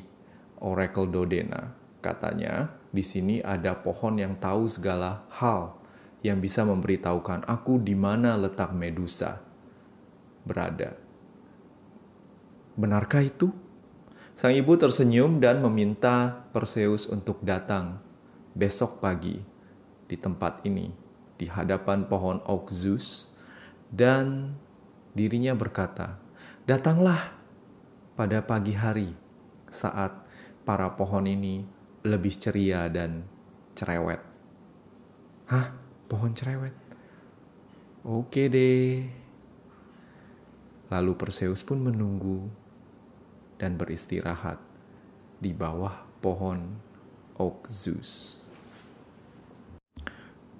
Oracle 0.58 1.12
Dodena. 1.12 1.76
Katanya, 2.00 2.72
di 2.90 3.04
sini 3.04 3.44
ada 3.44 3.76
pohon 3.76 4.16
yang 4.16 4.40
tahu 4.40 4.66
segala 4.66 5.28
hal 5.28 5.76
yang 6.24 6.40
bisa 6.40 6.64
memberitahukan 6.64 7.44
aku 7.44 7.78
di 7.78 7.92
mana 7.92 8.34
letak 8.34 8.72
Medusa 8.72 9.38
berada. 10.42 10.96
Benarkah 12.74 13.22
itu? 13.22 13.52
Sang 14.36 14.52
ibu 14.52 14.76
tersenyum 14.76 15.40
dan 15.40 15.64
meminta 15.64 16.44
Perseus 16.52 17.08
untuk 17.08 17.40
datang 17.40 18.00
besok 18.52 19.00
pagi 19.00 19.40
di 20.04 20.16
tempat 20.16 20.60
ini, 20.68 20.92
di 21.40 21.48
hadapan 21.48 22.04
pohon 22.04 22.44
oak 22.44 22.68
Zeus, 22.68 23.32
dan 23.88 24.52
dirinya 25.16 25.56
berkata, 25.56 26.20
"Datanglah 26.68 27.32
pada 28.12 28.44
pagi 28.44 28.76
hari 28.76 29.25
saat 29.76 30.16
para 30.64 30.96
pohon 30.96 31.28
ini 31.28 31.68
lebih 32.00 32.40
ceria 32.40 32.88
dan 32.88 33.28
cerewet." 33.76 34.24
Hah? 35.52 35.76
Pohon 36.08 36.32
cerewet? 36.32 36.72
Oke 38.06 38.46
deh. 38.46 39.02
Lalu 40.86 41.12
Perseus 41.18 41.66
pun 41.66 41.82
menunggu 41.82 42.46
dan 43.58 43.74
beristirahat 43.74 44.62
di 45.42 45.50
bawah 45.50 46.06
pohon 46.22 46.78
Oxus. 47.36 48.38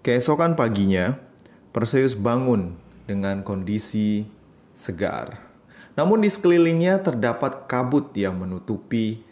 Keesokan 0.03 0.59
paginya, 0.59 1.15
Perseus 1.71 2.19
bangun 2.19 2.75
dengan 3.07 3.47
kondisi 3.47 4.27
segar. 4.75 5.46
Namun 5.97 6.21
di 6.21 6.29
sekelilingnya 6.29 7.01
terdapat 7.01 7.65
kabut 7.65 8.13
yang 8.13 8.37
menutupi 8.37 9.25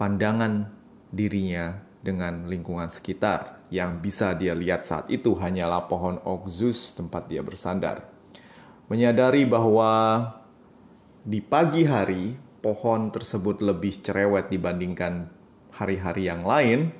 pandangan 0.00 0.72
dirinya 1.12 1.76
dengan 2.00 2.48
lingkungan 2.48 2.88
sekitar. 2.88 3.60
Yang 3.68 3.92
bisa 4.00 4.32
dia 4.32 4.56
lihat 4.56 4.88
saat 4.88 5.12
itu 5.12 5.36
hanyalah 5.36 5.90
pohon 5.90 6.16
Oxus 6.24 6.96
tempat 6.96 7.28
dia 7.28 7.44
bersandar. 7.44 8.08
Menyadari 8.88 9.44
bahwa 9.44 10.22
di 11.26 11.42
pagi 11.42 11.82
hari 11.82 12.38
pohon 12.62 13.10
tersebut 13.10 13.60
lebih 13.60 14.00
cerewet 14.00 14.48
dibandingkan 14.48 15.28
hari-hari 15.74 16.30
yang 16.30 16.46
lain, 16.46 16.94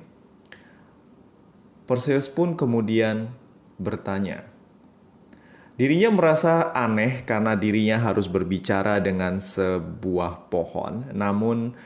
Perseus 1.87 2.27
pun 2.27 2.59
kemudian 2.59 3.31
bertanya, 3.79 4.43
Dirinya 5.77 6.09
merasa 6.09 6.73
aneh 6.73 7.21
karena 7.21 7.53
dirinya 7.53 8.01
harus 8.01 8.25
berbicara 8.25 8.97
dengan 8.97 9.37
sebuah 9.37 10.49
pohon, 10.49 11.13
namun 11.13 11.77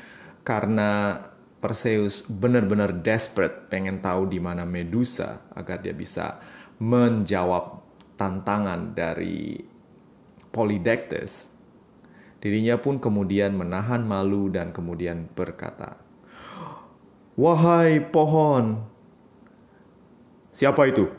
karena 0.48 1.19
Perseus 1.60 2.24
benar-benar 2.25 3.03
desperate 3.03 3.67
pengen 3.67 4.00
tahu 4.00 4.31
di 4.31 4.39
mana 4.39 4.63
Medusa 4.63 5.43
agar 5.53 5.83
dia 5.83 5.91
bisa 5.91 6.39
menjawab 6.79 7.83
tantangan 8.15 8.95
dari 8.95 9.60
Polydectes. 10.55 11.51
Dirinya 12.39 12.79
pun 12.79 12.98
kemudian 12.98 13.53
menahan 13.53 14.07
malu 14.07 14.48
dan 14.50 14.71
kemudian 14.74 15.29
berkata, 15.36 16.00
"Wahai 17.36 18.01
pohon, 18.01 18.88
siapa 20.50 20.88
itu?" 20.89 21.12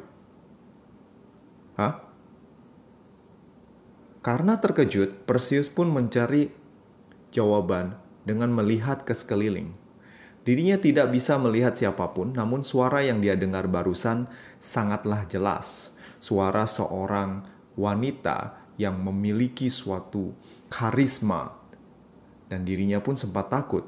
Hah? 1.79 2.12
Karena 4.23 4.63
terkejut, 4.63 5.27
Perseus 5.27 5.67
pun 5.67 5.91
mencari 5.91 6.55
jawaban 7.35 7.99
dengan 8.23 8.55
melihat 8.55 9.03
ke 9.03 9.11
sekeliling. 9.11 9.75
Dirinya 10.43 10.79
tidak 10.79 11.11
bisa 11.11 11.39
melihat 11.39 11.75
siapa 11.75 12.11
pun, 12.15 12.35
namun 12.35 12.63
suara 12.67 13.03
yang 13.03 13.19
dia 13.19 13.35
dengar 13.35 13.67
barusan 13.67 14.31
sangatlah 14.63 15.27
jelas. 15.27 15.95
Suara 16.23 16.67
seorang 16.71 17.47
wanita 17.75 18.59
yang 18.79 18.99
memiliki 18.99 19.71
suatu 19.71 20.35
karisma, 20.71 21.51
dan 22.47 22.63
dirinya 22.63 23.03
pun 23.03 23.19
sempat 23.19 23.51
takut. 23.51 23.87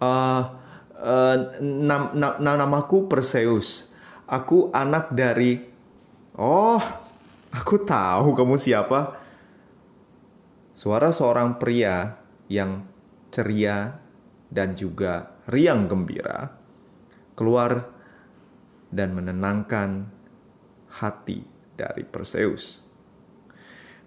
Uh, 0.00 0.54
uh, 0.98 1.36
nam, 1.62 2.14
nam, 2.14 2.38
namaku 2.38 3.10
Perseus. 3.10 3.90
Aku 4.30 4.70
anak 4.70 5.10
dari. 5.14 5.66
Oh, 6.38 6.80
Aku 7.50 7.82
tahu 7.82 8.38
kamu 8.38 8.54
siapa. 8.62 9.18
Suara 10.70 11.10
seorang 11.10 11.58
pria 11.58 12.22
yang 12.46 12.86
ceria 13.34 13.98
dan 14.50 14.78
juga 14.78 15.34
riang 15.50 15.90
gembira 15.90 16.60
keluar 17.34 17.88
dan 18.92 19.16
menenangkan 19.16 20.06
hati 21.00 21.40
dari 21.74 22.04
Perseus. 22.04 22.84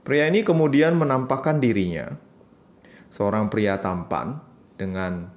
Pria 0.03 0.27
ini 0.27 0.45
kemudian 0.45 0.99
menampakkan 0.99 1.57
dirinya, 1.57 2.13
seorang 3.07 3.49
pria 3.49 3.79
tampan 3.79 4.37
dengan 4.75 5.31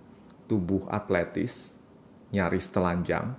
tubuh 0.51 0.85
atletis, 0.91 1.79
nyaris 2.35 2.69
telanjang, 2.69 3.33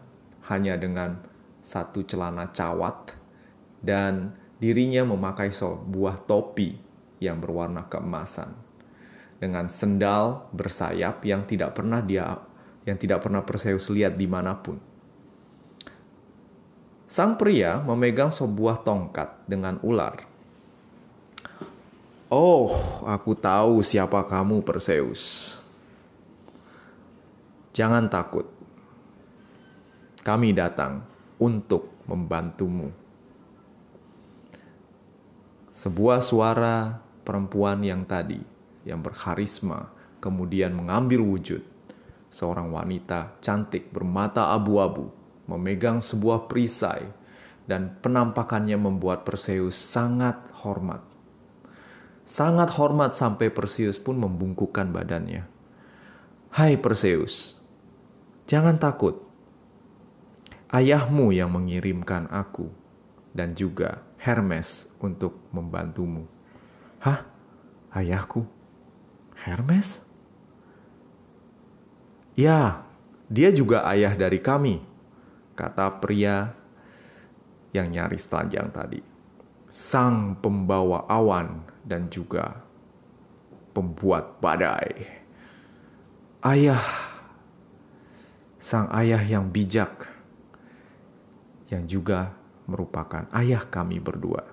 hanya 0.47 0.80
dengan 0.80 1.21
satu 1.60 2.01
celana 2.08 2.49
cawat 2.49 3.13
dan 3.84 4.34
dirinya 4.58 5.06
memakai 5.06 5.54
sebuah 5.54 6.26
topi 6.26 6.78
yang 7.22 7.38
berwarna 7.41 7.86
keemasan 7.86 8.54
dengan 9.38 9.70
sendal 9.70 10.50
bersayap 10.54 11.22
yang 11.22 11.46
tidak 11.46 11.78
pernah 11.78 12.02
dia 12.02 12.41
yang 12.88 12.96
tidak 12.96 13.20
pernah 13.28 13.43
Perseus 13.43 13.91
lihat 13.91 14.15
di 14.15 14.26
mana 14.26 14.56
pun. 14.56 14.80
Sang 17.08 17.36
pria 17.36 17.84
memegang 17.84 18.32
sebuah 18.32 18.84
tongkat 18.84 19.43
dengan 19.43 19.80
ular. 19.84 20.24
Oh, 22.28 22.76
aku 23.08 23.36
tahu 23.36 23.80
siapa 23.84 24.24
kamu 24.28 24.63
Perseus. 24.63 25.56
Jangan 27.72 28.08
takut. 28.12 28.48
Kami 30.24 30.52
datang 30.52 31.08
untuk 31.39 31.96
membantumu. 32.04 32.91
Sebuah 35.77 36.25
suara 36.25 37.05
perempuan 37.21 37.85
yang 37.85 38.01
tadi, 38.09 38.41
yang 38.81 38.97
berkarisma, 39.05 39.93
kemudian 40.17 40.73
mengambil 40.73 41.21
wujud. 41.21 41.61
Seorang 42.33 42.73
wanita 42.73 43.37
cantik 43.45 43.93
bermata 43.93 44.49
abu-abu, 44.57 45.13
memegang 45.45 46.01
sebuah 46.01 46.49
perisai, 46.49 47.05
dan 47.69 47.93
penampakannya 48.01 48.73
membuat 48.73 49.21
Perseus 49.21 49.77
sangat 49.77 50.41
hormat. 50.65 51.05
Sangat 52.25 52.73
hormat 52.73 53.13
sampai 53.13 53.53
Perseus 53.53 54.01
pun 54.01 54.17
membungkukkan 54.17 54.89
badannya. 54.89 55.45
Hai 56.57 56.73
Perseus, 56.81 57.53
jangan 58.49 58.81
takut. 58.81 59.29
Ayahmu 60.73 61.29
yang 61.37 61.53
mengirimkan 61.53 62.25
aku 62.33 62.73
dan 63.37 63.53
juga 63.53 64.07
Hermes 64.17 64.89
untuk 64.97 65.38
membantumu. 65.53 66.25
Hah? 67.01 67.25
Ayahku? 67.93 68.45
Hermes? 69.38 70.01
Ya, 72.38 72.86
dia 73.27 73.49
juga 73.49 73.82
ayah 73.89 74.13
dari 74.13 74.38
kami, 74.38 74.82
kata 75.58 75.97
pria 75.97 76.53
yang 77.73 77.89
nyaris 77.89 78.30
telanjang 78.30 78.69
tadi. 78.69 79.01
Sang 79.67 80.38
pembawa 80.38 81.06
awan 81.10 81.65
dan 81.82 82.08
juga 82.13 82.62
pembuat 83.73 84.38
badai. 84.41 85.06
Ayah, 86.45 86.86
sang 88.58 88.88
ayah 88.93 89.21
yang 89.21 89.49
bijak, 89.49 90.08
yang 91.67 91.84
juga 91.89 92.32
merupakan 92.67 93.25
ayah 93.32 93.63
kami 93.65 93.97
berdua. 93.97 94.43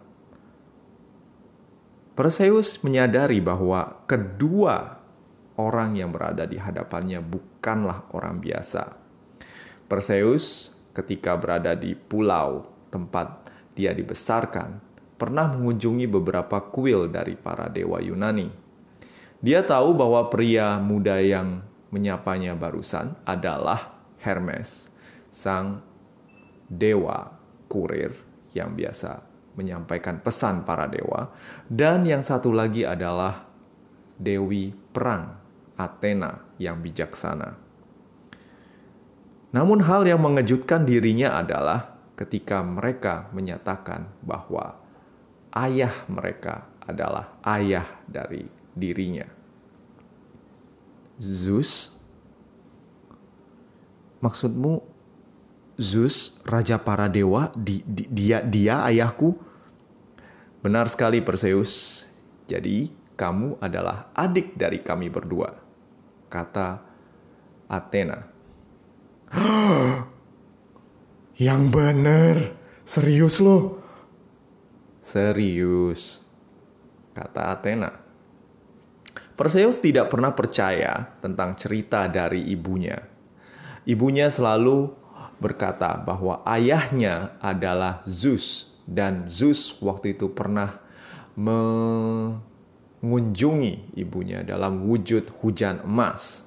Perseus 2.15 2.79
menyadari 2.87 3.43
bahwa 3.43 4.07
kedua 4.07 5.03
orang 5.59 5.99
yang 5.99 6.15
berada 6.15 6.47
di 6.47 6.55
hadapannya 6.55 7.19
bukanlah 7.19 8.07
orang 8.15 8.39
biasa. 8.39 8.95
Perseus 9.91 10.75
ketika 10.95 11.35
berada 11.35 11.75
di 11.75 11.99
pulau 11.99 12.71
tempat 12.95 13.51
dia 13.75 13.91
dibesarkan, 13.91 14.79
pernah 15.19 15.51
mengunjungi 15.51 16.07
beberapa 16.07 16.63
kuil 16.71 17.11
dari 17.11 17.35
para 17.35 17.67
dewa 17.67 17.99
Yunani. 17.99 18.47
Dia 19.43 19.67
tahu 19.67 19.99
bahwa 19.99 20.31
pria 20.31 20.79
muda 20.79 21.19
yang 21.19 21.67
menyapanya 21.91 22.55
barusan 22.55 23.19
adalah 23.27 23.99
Hermes, 24.23 24.89
sang 25.35 25.83
dewa 26.71 27.34
kurir 27.75 28.15
yang 28.55 28.79
biasa 28.79 29.35
menyampaikan 29.59 30.23
pesan 30.23 30.63
para 30.63 30.87
dewa, 30.87 31.31
dan 31.67 32.07
yang 32.07 32.23
satu 32.23 32.51
lagi 32.55 32.87
adalah 32.87 33.47
dewi 34.19 34.71
perang 34.71 35.35
Athena 35.75 36.55
yang 36.59 36.79
bijaksana. 36.79 37.59
Namun, 39.55 39.87
hal 39.87 40.07
yang 40.07 40.23
mengejutkan 40.23 40.83
dirinya 40.83 41.39
adalah 41.39 41.99
ketika 42.19 42.63
mereka 42.63 43.31
menyatakan 43.35 44.07
bahwa 44.23 44.79
ayah 45.55 46.07
mereka 46.11 46.67
adalah 46.83 47.39
ayah 47.47 47.87
dari 48.07 48.47
dirinya. 48.75 49.27
Zeus, 51.23 51.95
maksudmu 54.19 54.94
Zeus, 55.75 56.39
raja 56.47 56.79
para 56.79 57.11
dewa, 57.11 57.51
di, 57.59 57.83
di, 57.83 58.07
dia 58.07 58.39
dia 58.43 58.87
ayahku. 58.87 59.35
Benar 60.63 60.87
sekali 60.87 61.19
Perseus. 61.21 62.07
Jadi, 62.47 62.95
kamu 63.19 63.59
adalah 63.59 64.11
adik 64.15 64.55
dari 64.55 64.83
kami 64.83 65.11
berdua. 65.11 65.51
Kata 66.31 66.83
Athena. 67.67 68.19
Yang 71.47 71.63
bener, 71.75 72.37
serius 72.87 73.43
loh. 73.43 73.83
Serius, 75.03 76.23
kata 77.13 77.51
Athena. 77.53 77.91
Perseus 79.35 79.83
tidak 79.83 80.15
pernah 80.15 80.31
percaya 80.31 81.19
tentang 81.19 81.59
cerita 81.59 82.07
dari 82.07 82.55
ibunya. 82.55 83.03
Ibunya 83.83 84.31
selalu 84.31 85.04
berkata 85.43 85.99
bahwa 85.99 86.43
ayahnya 86.47 87.37
adalah 87.43 88.03
Zeus 88.07 88.71
dan 88.85 89.29
Zeus 89.29 89.75
waktu 89.81 90.15
itu 90.15 90.29
pernah 90.31 90.79
mengunjungi 91.35 92.39
ibunya 93.99 94.45
dalam 94.47 94.87
wujud 94.87 95.31
hujan 95.43 95.81
emas. 95.83 96.45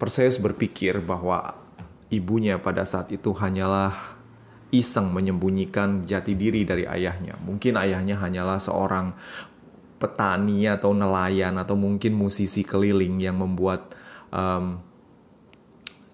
Perseus 0.00 0.40
berpikir 0.40 1.00
bahwa 1.04 1.54
ibunya 2.08 2.56
pada 2.58 2.84
saat 2.84 3.12
itu 3.12 3.32
hanyalah 3.36 4.16
iseng 4.70 5.10
menyembunyikan 5.10 6.06
jati 6.06 6.34
diri 6.38 6.64
dari 6.64 6.86
ayahnya. 6.86 7.36
Mungkin 7.42 7.76
ayahnya 7.76 8.16
hanyalah 8.16 8.58
seorang 8.62 9.12
petani 10.00 10.64
atau 10.64 10.96
nelayan 10.96 11.60
atau 11.60 11.76
mungkin 11.76 12.16
musisi 12.16 12.64
keliling 12.64 13.20
yang 13.20 13.36
membuat 13.36 13.92
um, 14.32 14.80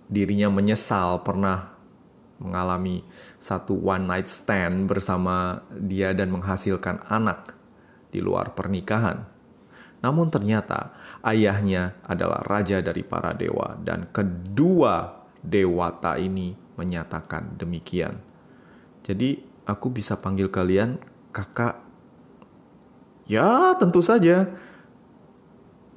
dirinya 0.07 0.51
menyesal 0.51 1.23
pernah 1.27 1.77
mengalami 2.37 3.01
satu 3.41 3.77
one 3.81 4.05
night 4.07 4.29
stand 4.29 4.87
bersama 4.87 5.65
dia 5.73 6.13
dan 6.13 6.33
menghasilkan 6.33 7.01
anak 7.09 7.57
di 8.13 8.21
luar 8.21 8.53
pernikahan. 8.53 9.25
Namun 10.05 10.29
ternyata 10.29 10.93
ayahnya 11.25 11.97
adalah 12.05 12.45
raja 12.45 12.85
dari 12.85 13.01
para 13.03 13.33
dewa 13.33 13.75
dan 13.81 14.13
kedua 14.13 15.25
dewata 15.41 16.21
ini 16.21 16.53
menyatakan 16.77 17.57
demikian. 17.57 18.21
Jadi 19.03 19.41
aku 19.65 19.91
bisa 19.91 20.21
panggil 20.21 20.53
kalian 20.53 21.01
kakak. 21.33 21.81
Ya, 23.27 23.75
tentu 23.81 24.05
saja. 24.05 24.47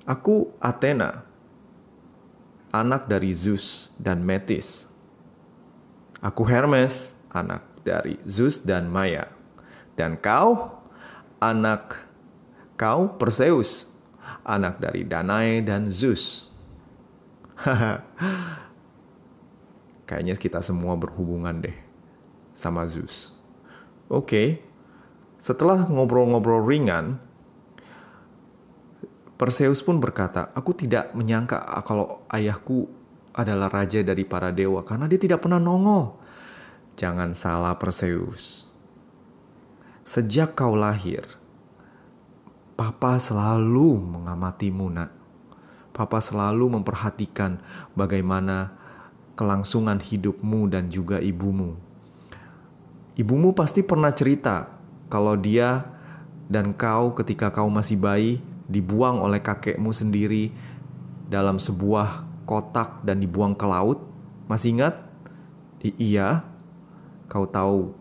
Aku 0.09 0.49
Athena, 0.57 1.28
anak 2.69 3.09
dari 3.09 3.33
Zeus 3.33 3.89
dan 3.97 4.21
Metis. 4.21 4.85
Aku 6.19 6.43
Hermes, 6.45 7.15
anak 7.31 7.63
dari 7.81 8.19
Zeus 8.27 8.61
dan 8.61 8.91
Maya. 8.91 9.31
Dan 9.95 10.15
kau, 10.19 10.79
anak 11.39 12.03
kau 12.79 13.15
Perseus, 13.19 13.87
anak 14.43 14.79
dari 14.79 15.03
Danae 15.03 15.63
dan 15.63 15.91
Zeus. 15.91 16.47
Kayaknya 20.07 20.35
kita 20.39 20.59
semua 20.63 20.95
berhubungan 20.95 21.59
deh 21.59 21.75
sama 22.55 22.87
Zeus. 22.89 23.35
Oke, 24.09 24.25
okay. 24.25 24.47
setelah 25.37 25.85
ngobrol-ngobrol 25.85 26.65
ringan, 26.65 27.21
Perseus 29.39 29.79
pun 29.79 30.03
berkata, 30.03 30.51
"Aku 30.51 30.75
tidak 30.75 31.15
menyangka 31.15 31.63
kalau 31.87 32.27
ayahku 32.27 32.91
adalah 33.31 33.71
raja 33.71 34.03
dari 34.03 34.27
para 34.27 34.51
dewa 34.51 34.83
karena 34.83 35.07
dia 35.07 35.15
tidak 35.15 35.39
pernah 35.39 35.63
nongol." 35.63 36.19
Jangan 36.99 37.31
salah 37.31 37.79
Perseus. 37.79 38.67
Sejak 40.03 40.59
kau 40.59 40.75
lahir, 40.75 41.23
Papa 42.75 43.15
selalu 43.15 43.95
mengamatimu, 43.95 44.91
Nak. 44.91 45.11
Papa 45.95 46.19
selalu 46.19 46.75
memperhatikan 46.75 47.63
bagaimana 47.95 48.75
kelangsungan 49.39 50.03
hidupmu 50.03 50.67
dan 50.67 50.91
juga 50.91 51.23
ibumu. 51.23 51.79
Ibumu 53.15 53.55
pasti 53.55 53.87
pernah 53.87 54.11
cerita 54.11 54.67
kalau 55.07 55.39
dia 55.39 55.87
dan 56.51 56.75
kau 56.75 57.15
ketika 57.15 57.51
kau 57.51 57.71
masih 57.71 57.95
bayi 57.95 58.43
dibuang 58.69 59.25
oleh 59.25 59.41
kakekmu 59.41 59.89
sendiri 59.89 60.53
dalam 61.25 61.57
sebuah 61.57 62.29
kotak 62.45 63.01
dan 63.01 63.17
dibuang 63.19 63.57
ke 63.57 63.65
laut. 63.65 63.99
Masih 64.45 64.77
ingat? 64.77 64.95
I 65.81 65.91
iya. 65.97 66.45
Kau 67.29 67.45
tahu 67.45 67.93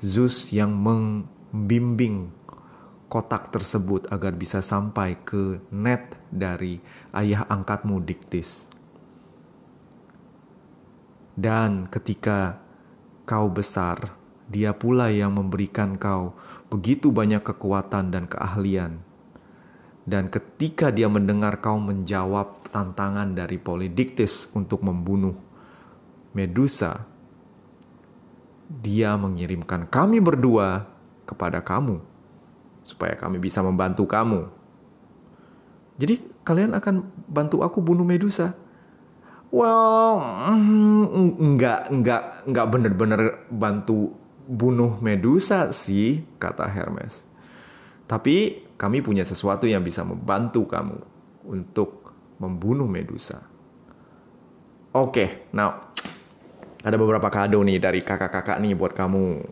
Zeus 0.00 0.52
yang 0.52 0.76
membimbing 0.76 2.32
kotak 3.08 3.48
tersebut 3.54 4.08
agar 4.12 4.36
bisa 4.36 4.60
sampai 4.60 5.16
ke 5.24 5.60
net 5.72 6.16
dari 6.28 6.80
ayah 7.16 7.48
angkatmu 7.48 8.02
Diktis. 8.04 8.68
Dan 11.36 11.88
ketika 11.92 12.60
kau 13.28 13.52
besar, 13.52 14.16
dia 14.48 14.72
pula 14.72 15.12
yang 15.12 15.36
memberikan 15.36 16.00
kau 16.00 16.32
begitu 16.72 17.12
banyak 17.12 17.44
kekuatan 17.44 18.08
dan 18.08 18.24
keahlian. 18.24 19.05
Dan 20.06 20.30
ketika 20.30 20.94
dia 20.94 21.10
mendengar 21.10 21.58
kau 21.58 21.82
menjawab 21.82 22.70
tantangan 22.70 23.34
dari 23.34 23.58
Polydictes 23.58 24.46
untuk 24.54 24.86
membunuh 24.86 25.34
Medusa, 26.30 27.02
dia 28.70 29.18
mengirimkan 29.18 29.90
kami 29.90 30.22
berdua 30.22 30.86
kepada 31.26 31.58
kamu 31.58 31.98
supaya 32.86 33.18
kami 33.18 33.42
bisa 33.42 33.66
membantu 33.66 34.06
kamu. 34.06 34.46
Jadi 35.98 36.22
kalian 36.46 36.78
akan 36.78 37.02
bantu 37.26 37.66
aku 37.66 37.82
bunuh 37.82 38.06
Medusa? 38.06 38.54
Well, 39.50 40.22
mm, 40.54 41.40
enggak, 41.40 41.90
enggak, 41.90 42.22
enggak 42.46 42.66
bener-bener 42.70 43.20
bantu 43.50 44.14
bunuh 44.46 45.02
Medusa 45.02 45.74
sih, 45.74 46.22
kata 46.38 46.68
Hermes. 46.70 47.26
Tapi 48.06 48.65
kami 48.76 49.00
punya 49.00 49.24
sesuatu 49.24 49.64
yang 49.64 49.80
bisa 49.80 50.04
membantu 50.04 50.68
kamu 50.68 51.00
untuk 51.48 52.12
membunuh 52.36 52.88
Medusa. 52.88 53.40
Oke, 54.96 55.12
okay, 55.12 55.28
now 55.52 55.92
ada 56.86 56.96
beberapa 56.96 57.26
kado 57.28 57.60
nih 57.66 57.82
dari 57.82 58.00
kakak-kakak 58.04 58.62
nih 58.62 58.76
buat 58.78 58.94
kamu. 58.94 59.42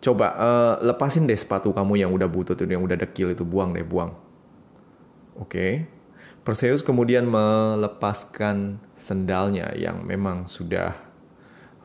Coba 0.00 0.26
uh, 0.38 0.74
lepasin 0.86 1.26
deh 1.26 1.36
sepatu 1.36 1.74
kamu 1.74 2.00
yang 2.00 2.10
udah 2.14 2.30
butut 2.30 2.54
itu, 2.56 2.70
yang 2.70 2.86
udah 2.86 2.96
dekil 2.96 3.34
itu, 3.34 3.42
buang 3.42 3.74
deh, 3.74 3.84
buang. 3.84 4.14
Oke. 5.36 5.50
Okay. 5.50 5.72
Perseus 6.46 6.86
kemudian 6.86 7.26
melepaskan 7.26 8.78
sendalnya 8.94 9.74
yang 9.74 10.06
memang 10.06 10.46
sudah 10.46 10.94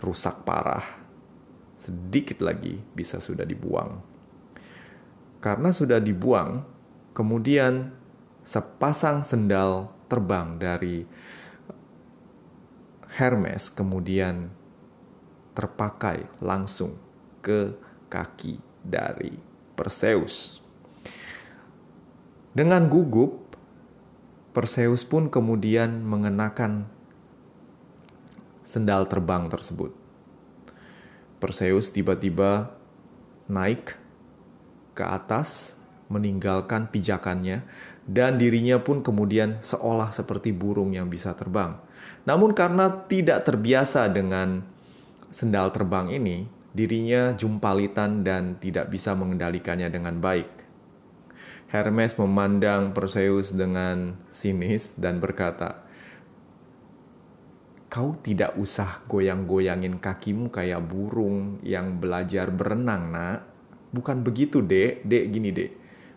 rusak 0.05 0.45
parah. 0.45 0.85
Sedikit 1.81 2.45
lagi 2.45 2.77
bisa 2.93 3.17
sudah 3.17 3.41
dibuang. 3.41 4.10
Karena 5.41 5.73
sudah 5.73 5.97
dibuang, 5.97 6.61
kemudian 7.17 7.91
sepasang 8.45 9.25
sendal 9.25 9.89
terbang 10.05 10.61
dari 10.61 11.05
Hermes 13.11 13.67
kemudian 13.67 14.47
terpakai 15.51 16.31
langsung 16.39 16.95
ke 17.43 17.75
kaki 18.07 18.57
dari 18.81 19.35
Perseus. 19.75 20.63
Dengan 22.55 22.87
gugup, 22.87 23.55
Perseus 24.51 25.03
pun 25.03 25.27
kemudian 25.27 26.03
mengenakan 26.03 26.87
sendal 28.63 29.07
terbang 29.07 29.47
tersebut. 29.47 29.95
Perseus 31.39 31.91
tiba-tiba 31.91 32.73
naik 33.51 34.00
ke 34.91 35.03
atas, 35.05 35.79
meninggalkan 36.11 36.91
pijakannya, 36.91 37.63
dan 38.03 38.35
dirinya 38.35 38.81
pun 38.83 38.99
kemudian 39.05 39.61
seolah 39.63 40.11
seperti 40.11 40.51
burung 40.51 40.91
yang 40.91 41.07
bisa 41.07 41.31
terbang. 41.37 41.79
Namun, 42.27 42.51
karena 42.51 43.07
tidak 43.07 43.47
terbiasa 43.47 44.11
dengan 44.11 44.65
sendal 45.31 45.71
terbang 45.71 46.11
ini, 46.11 46.45
dirinya 46.71 47.35
jumpalitan 47.35 48.23
dan 48.23 48.59
tidak 48.59 48.91
bisa 48.91 49.15
mengendalikannya 49.15 49.91
dengan 49.91 50.19
baik. 50.19 50.49
Hermes 51.71 52.19
memandang 52.19 52.91
Perseus 52.91 53.55
dengan 53.55 54.19
sinis 54.27 54.91
dan 54.99 55.23
berkata, 55.23 55.87
"Kau 57.87 58.19
tidak 58.19 58.59
usah 58.59 59.07
goyang-goyangin 59.07 60.03
kakimu 60.03 60.51
kayak 60.51 60.83
burung 60.83 61.63
yang 61.63 61.95
belajar 61.95 62.51
berenang, 62.51 63.15
Nak. 63.15 63.50
Bukan 63.91 64.23
begitu, 64.23 64.63
Dek. 64.63 65.03
Dek 65.03 65.23
gini, 65.31 65.51
Dek. 65.51 65.71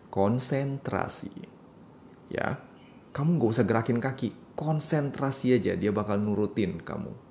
Konsentrasi. 0.07 1.31
Ya. 2.31 2.59
Kamu 3.15 3.39
gak 3.39 3.51
usah 3.55 3.63
gerakin 3.67 3.99
kaki, 4.03 4.35
konsentrasi 4.59 5.55
aja, 5.55 5.75
dia 5.75 5.91
bakal 5.95 6.19
nurutin 6.19 6.83
kamu." 6.83 7.25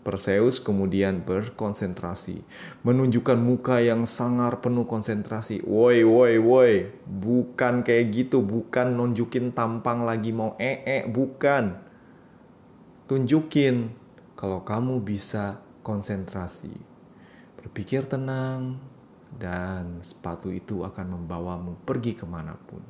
Perseus 0.00 0.64
kemudian 0.64 1.20
berkonsentrasi, 1.28 2.40
menunjukkan 2.88 3.36
muka 3.36 3.84
yang 3.84 4.08
sangar 4.08 4.64
penuh 4.64 4.88
konsentrasi. 4.88 5.60
Woi, 5.60 6.00
woi, 6.08 6.40
woi, 6.40 6.88
bukan 7.04 7.84
kayak 7.84 8.08
gitu, 8.08 8.40
bukan 8.40 8.96
nunjukin 8.96 9.52
tampang 9.52 10.08
lagi 10.08 10.32
mau 10.32 10.56
ee, 10.56 11.04
bukan. 11.04 11.84
Tunjukin 13.12 13.92
kalau 14.40 14.64
kamu 14.64 15.04
bisa 15.04 15.60
konsentrasi. 15.84 16.72
Berpikir 17.60 18.08
tenang, 18.08 18.80
dan 19.36 20.02
sepatu 20.02 20.50
itu 20.50 20.82
akan 20.82 21.06
membawamu 21.20 21.86
pergi 21.86 22.18
ke 22.18 22.26
mana 22.26 22.56
pun. 22.58 22.82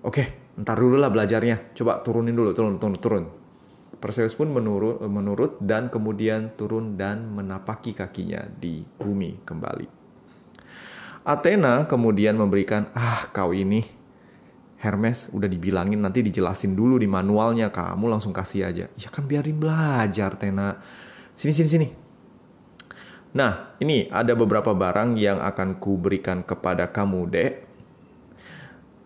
Oke, 0.00 0.52
ntar 0.56 0.80
dulu 0.80 0.96
lah 0.96 1.12
belajarnya. 1.12 1.76
Coba 1.76 2.00
turunin 2.00 2.32
dulu, 2.32 2.56
turun, 2.56 2.80
turun, 2.80 2.96
turun. 2.96 3.24
Perseus 4.00 4.32
pun 4.32 4.48
menurut, 4.48 5.04
menurut 5.04 5.60
dan 5.60 5.92
kemudian 5.92 6.56
turun 6.56 6.96
dan 6.96 7.28
menapaki 7.36 7.92
kakinya 7.92 8.48
di 8.48 8.80
bumi 8.80 9.44
kembali. 9.44 9.86
Athena 11.20 11.84
kemudian 11.84 12.32
memberikan, 12.32 12.88
ah 12.96 13.28
kau 13.28 13.52
ini 13.52 13.84
Hermes 14.80 15.28
udah 15.36 15.44
dibilangin 15.44 16.00
nanti 16.00 16.24
dijelasin 16.24 16.72
dulu 16.72 16.96
di 16.96 17.04
manualnya 17.04 17.68
kamu 17.68 18.08
langsung 18.08 18.32
kasih 18.32 18.64
aja. 18.64 18.88
Ya 18.96 19.08
kan 19.12 19.28
biarin 19.28 19.60
belajar 19.60 20.40
Athena. 20.40 20.80
Sini 21.36 21.52
sini 21.52 21.68
sini. 21.68 21.88
Nah, 23.30 23.78
ini 23.78 24.10
ada 24.10 24.34
beberapa 24.34 24.74
barang 24.74 25.14
yang 25.14 25.38
akan 25.38 25.78
ku 25.78 25.94
berikan 25.94 26.42
kepada 26.42 26.90
kamu, 26.90 27.30
Dek. 27.30 27.52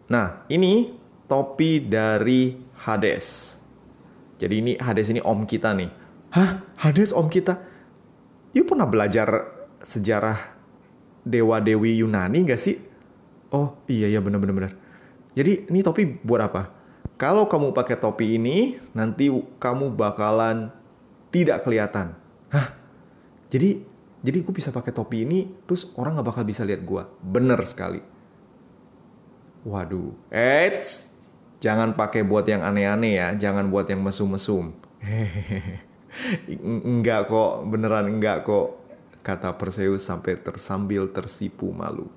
Nah, 0.09 0.49
ini 0.49 0.97
topi 1.29 1.81
dari 1.81 2.57
Hades. 2.85 3.57
Jadi 4.41 4.55
ini 4.61 4.73
Hades 4.81 5.09
ini 5.13 5.21
om 5.21 5.45
kita 5.45 5.73
nih. 5.77 5.91
Hah? 6.33 6.65
Hades 6.81 7.13
om 7.13 7.29
kita? 7.29 7.61
You 8.57 8.65
pernah 8.65 8.89
belajar 8.89 9.51
sejarah 9.85 10.57
dewa-dewi 11.25 12.01
Yunani 12.01 12.45
gak 12.45 12.61
sih? 12.61 12.77
Oh 13.53 13.79
iya 13.89 14.11
iya 14.11 14.21
bener 14.21 14.41
bener. 14.41 14.73
Jadi 15.35 15.69
ini 15.71 15.81
topi 15.81 16.07
buat 16.07 16.43
apa? 16.45 16.71
Kalau 17.15 17.47
kamu 17.47 17.71
pakai 17.71 17.97
topi 17.99 18.37
ini, 18.37 18.77
nanti 18.91 19.31
kamu 19.63 19.95
bakalan 19.95 20.75
tidak 21.31 21.63
kelihatan. 21.63 22.19
Hah? 22.51 22.75
Jadi 23.55 23.94
jadi 24.25 24.41
gue 24.41 24.55
bisa 24.57 24.73
pakai 24.73 24.97
topi 24.97 25.29
ini, 25.29 25.45
terus 25.69 25.93
orang 26.01 26.17
nggak 26.17 26.29
bakal 26.33 26.45
bisa 26.49 26.65
lihat 26.65 26.81
gue. 26.81 27.03
Bener 27.21 27.61
sekali. 27.69 28.01
Waduh, 29.69 30.17
eits, 30.33 31.15
Jangan 31.65 31.97
pakai 31.97 32.29
buat 32.29 32.45
yang 32.45 32.61
aneh-aneh 32.61 33.17
ya, 33.17 33.29
jangan 33.41 33.73
buat 33.73 33.89
yang 33.89 34.05
mesum-mesum. 34.05 34.77
enggak 36.93 37.33
kok, 37.33 37.65
beneran 37.65 38.05
enggak 38.21 38.45
kok, 38.45 38.85
kata 39.25 39.57
Perseus 39.57 40.05
sampai 40.05 40.37
tersambil 40.45 41.09
tersipu 41.09 41.73
malu. 41.73 42.13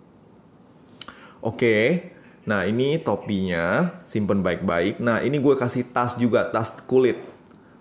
Oke, 1.39 2.12
nah 2.43 2.67
ini 2.67 3.00
topinya, 3.00 3.96
simpen 4.04 4.43
baik-baik. 4.43 5.00
Nah 5.00 5.24
ini 5.24 5.39
gue 5.39 5.56
kasih 5.56 5.96
tas 5.96 6.20
juga, 6.20 6.52
tas 6.52 6.67
kulit. 6.84 7.15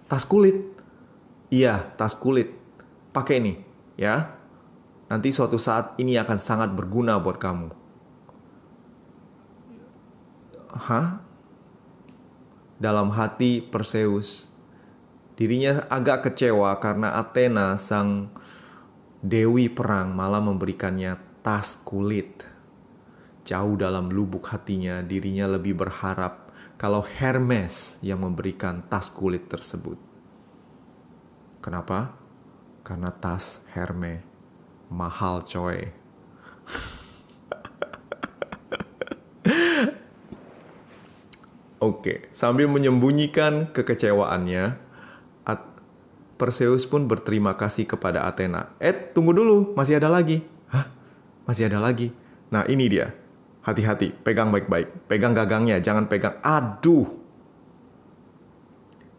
Tas 0.06 0.22
kulit? 0.22 0.62
Iya, 1.50 1.82
tas 1.98 2.14
kulit. 2.14 2.54
Pakai 3.10 3.42
nih, 3.42 3.58
ya. 3.98 4.36
Nanti 5.06 5.30
suatu 5.30 5.58
saat 5.58 5.98
ini 5.98 6.18
akan 6.18 6.38
sangat 6.38 6.70
berguna 6.74 7.18
buat 7.18 7.38
kamu. 7.38 7.68
Hah? 10.76 11.26
dalam 12.76 13.12
hati 13.12 13.64
Perseus. 13.64 14.52
Dirinya 15.36 15.84
agak 15.92 16.32
kecewa 16.32 16.72
karena 16.80 17.20
Athena, 17.20 17.76
sang 17.76 18.32
dewi 19.20 19.68
perang, 19.68 20.16
malah 20.16 20.40
memberikannya 20.40 21.20
tas 21.44 21.76
kulit. 21.84 22.40
Jauh 23.44 23.76
dalam 23.76 24.08
lubuk 24.08 24.48
hatinya, 24.48 25.04
dirinya 25.04 25.44
lebih 25.46 25.76
berharap 25.76 26.50
kalau 26.80 27.04
Hermes 27.04 28.00
yang 28.00 28.24
memberikan 28.24 28.80
tas 28.88 29.12
kulit 29.12 29.44
tersebut. 29.46 30.00
Kenapa? 31.60 32.16
Karena 32.86 33.10
tas 33.10 33.66
Hermes 33.74 34.22
mahal 34.86 35.42
coy. 35.42 35.90
Oke, 41.82 42.30
sambil 42.30 42.70
menyembunyikan 42.70 43.74
kekecewaannya, 43.74 44.86
Perseus 46.36 46.84
pun 46.84 47.08
berterima 47.08 47.56
kasih 47.56 47.88
kepada 47.88 48.28
Athena. 48.28 48.76
Eh, 48.76 48.92
tunggu 48.92 49.32
dulu, 49.32 49.72
masih 49.72 49.96
ada 49.96 50.12
lagi. 50.12 50.44
Hah? 50.68 50.84
Masih 51.48 51.72
ada 51.72 51.80
lagi? 51.80 52.12
Nah, 52.52 52.68
ini 52.68 52.92
dia. 52.92 53.16
Hati-hati, 53.64 54.12
pegang 54.20 54.52
baik-baik. 54.52 55.08
Pegang 55.08 55.32
gagangnya, 55.32 55.80
jangan 55.80 56.04
pegang. 56.06 56.36
Aduh! 56.44 57.25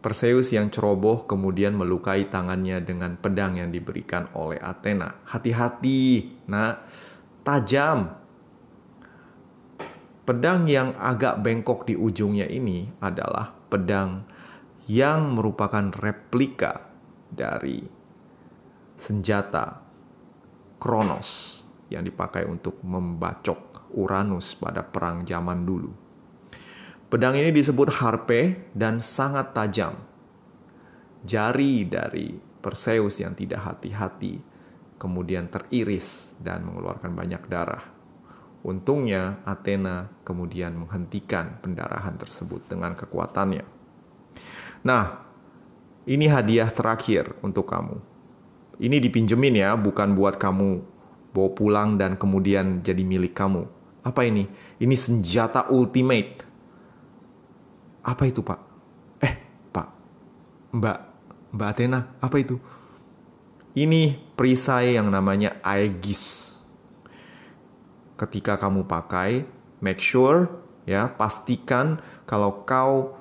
Perseus 0.08 0.56
yang 0.56 0.72
ceroboh 0.72 1.28
kemudian 1.28 1.76
melukai 1.76 2.32
tangannya 2.32 2.80
dengan 2.80 3.20
pedang 3.20 3.60
yang 3.60 3.68
diberikan 3.68 4.32
oleh 4.32 4.56
Athena. 4.56 5.20
Hati-hati, 5.28 6.32
nak. 6.48 6.88
Tajam. 7.44 8.16
Pedang 10.24 10.64
yang 10.64 10.96
agak 10.96 11.44
bengkok 11.44 11.84
di 11.84 11.92
ujungnya 11.92 12.48
ini 12.48 12.88
adalah 13.04 13.52
pedang 13.68 14.24
yang 14.88 15.36
merupakan 15.36 15.92
replika 15.92 16.88
dari 17.28 17.84
senjata 18.96 19.84
Kronos 20.80 21.60
yang 21.92 22.00
dipakai 22.08 22.48
untuk 22.48 22.80
membacok 22.80 23.92
Uranus 23.92 24.56
pada 24.56 24.80
perang 24.88 25.28
zaman 25.28 25.68
dulu. 25.68 26.07
Pedang 27.08 27.40
ini 27.40 27.48
disebut 27.48 27.88
harpe 28.04 28.68
dan 28.76 29.00
sangat 29.00 29.56
tajam. 29.56 29.96
Jari 31.24 31.88
dari 31.88 32.36
Perseus 32.60 33.16
yang 33.16 33.32
tidak 33.32 33.64
hati-hati 33.64 34.36
kemudian 35.00 35.46
teriris 35.48 36.34
dan 36.42 36.66
mengeluarkan 36.66 37.14
banyak 37.14 37.42
darah. 37.48 37.86
Untungnya 38.66 39.40
Athena 39.46 40.10
kemudian 40.26 40.74
menghentikan 40.74 41.62
pendarahan 41.62 42.18
tersebut 42.18 42.66
dengan 42.66 42.98
kekuatannya. 42.98 43.64
Nah, 44.82 45.04
ini 46.04 46.26
hadiah 46.26 46.68
terakhir 46.68 47.38
untuk 47.40 47.70
kamu. 47.70 47.96
Ini 48.82 48.98
dipinjemin 48.98 49.62
ya, 49.62 49.78
bukan 49.78 50.12
buat 50.18 50.36
kamu 50.36 50.82
bawa 51.30 51.50
pulang 51.54 51.96
dan 51.96 52.18
kemudian 52.18 52.82
jadi 52.82 53.00
milik 53.06 53.32
kamu. 53.38 53.64
Apa 54.02 54.26
ini? 54.26 54.50
Ini 54.82 54.96
senjata 54.98 55.70
ultimate. 55.70 56.47
Apa 58.08 58.24
itu, 58.24 58.40
Pak? 58.40 58.60
Eh, 59.20 59.36
Pak. 59.68 59.88
Mbak, 60.72 60.98
Mbak 61.52 61.68
Athena, 61.68 62.00
apa 62.24 62.36
itu? 62.40 62.56
Ini 63.76 64.16
perisai 64.32 64.96
yang 64.96 65.12
namanya 65.12 65.60
Aegis 65.60 66.56
ketika 68.16 68.56
kamu 68.56 68.88
pakai, 68.88 69.44
make 69.84 70.00
sure 70.00 70.48
ya, 70.88 71.06
pastikan 71.06 72.00
kalau 72.24 72.64
kau 72.64 73.14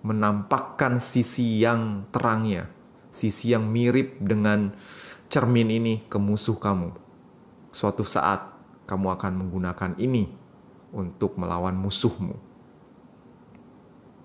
menampakkan 0.00 0.96
sisi 0.96 1.60
yang 1.60 2.08
terangnya, 2.08 2.72
sisi 3.12 3.52
yang 3.52 3.68
mirip 3.68 4.16
dengan 4.18 4.72
cermin 5.28 5.68
ini 5.70 5.94
ke 6.08 6.16
musuh 6.16 6.56
kamu. 6.56 6.96
Suatu 7.70 8.02
saat 8.02 8.48
kamu 8.88 9.12
akan 9.12 9.32
menggunakan 9.44 9.92
ini 10.00 10.28
untuk 10.90 11.36
melawan 11.36 11.76
musuhmu. 11.76 12.53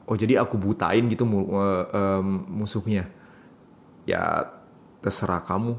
Oh 0.10 0.18
jadi 0.18 0.42
aku 0.42 0.58
butain 0.58 1.06
gitu 1.06 1.30
uh, 1.30 2.26
musuhnya. 2.50 3.06
Ya 4.10 4.50
terserah 5.06 5.46
kamu. 5.46 5.78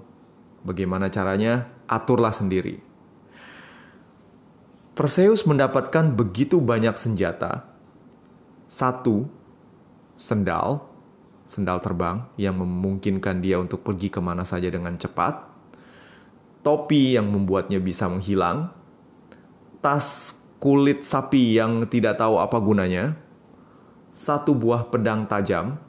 Bagaimana 0.63 1.11
caranya? 1.11 1.67
Aturlah 1.91 2.31
sendiri. 2.31 2.79
Perseus 4.95 5.43
mendapatkan 5.43 6.15
begitu 6.15 6.63
banyak 6.63 6.95
senjata. 6.95 7.67
Satu, 8.71 9.27
sendal, 10.15 10.87
sendal 11.49 11.83
terbang 11.83 12.31
yang 12.39 12.55
memungkinkan 12.55 13.43
dia 13.43 13.59
untuk 13.59 13.83
pergi 13.83 14.13
ke 14.15 14.23
mana 14.23 14.47
saja 14.47 14.71
dengan 14.71 14.95
cepat. 14.95 15.51
Topi 16.63 17.19
yang 17.19 17.27
membuatnya 17.33 17.83
bisa 17.83 18.07
menghilang. 18.07 18.71
Tas 19.83 20.39
kulit 20.63 21.03
sapi 21.03 21.57
yang 21.59 21.89
tidak 21.91 22.21
tahu 22.21 22.39
apa 22.39 22.61
gunanya. 22.61 23.17
Satu 24.21 24.53
buah 24.53 24.85
pedang 24.85 25.25
tajam 25.25 25.81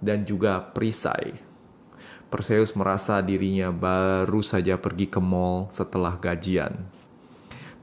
dan 0.00 0.24
juga 0.24 0.64
perisai. 0.72 1.36
Perseus 2.32 2.72
merasa 2.72 3.20
dirinya 3.20 3.68
baru 3.68 4.40
saja 4.40 4.80
pergi 4.80 5.12
ke 5.12 5.20
mall 5.20 5.68
setelah 5.68 6.16
gajian. 6.16 6.72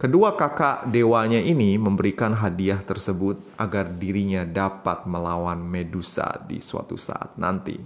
Kedua 0.02 0.34
kakak 0.34 0.90
dewanya 0.90 1.38
ini 1.38 1.78
memberikan 1.78 2.34
hadiah 2.34 2.82
tersebut 2.82 3.38
agar 3.54 3.86
dirinya 3.94 4.42
dapat 4.50 5.06
melawan 5.06 5.62
Medusa 5.62 6.42
di 6.42 6.58
suatu 6.58 6.98
saat 6.98 7.38
nanti. 7.38 7.78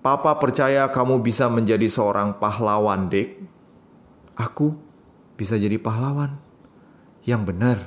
Papa 0.00 0.40
percaya 0.40 0.88
kamu 0.88 1.20
bisa 1.20 1.52
menjadi 1.52 1.84
seorang 1.84 2.40
pahlawan, 2.40 3.12
Dick. 3.12 3.44
Aku 4.40 4.72
bisa 5.36 5.60
jadi 5.60 5.76
pahlawan. 5.76 6.40
Yang 7.28 7.42
benar. 7.44 7.78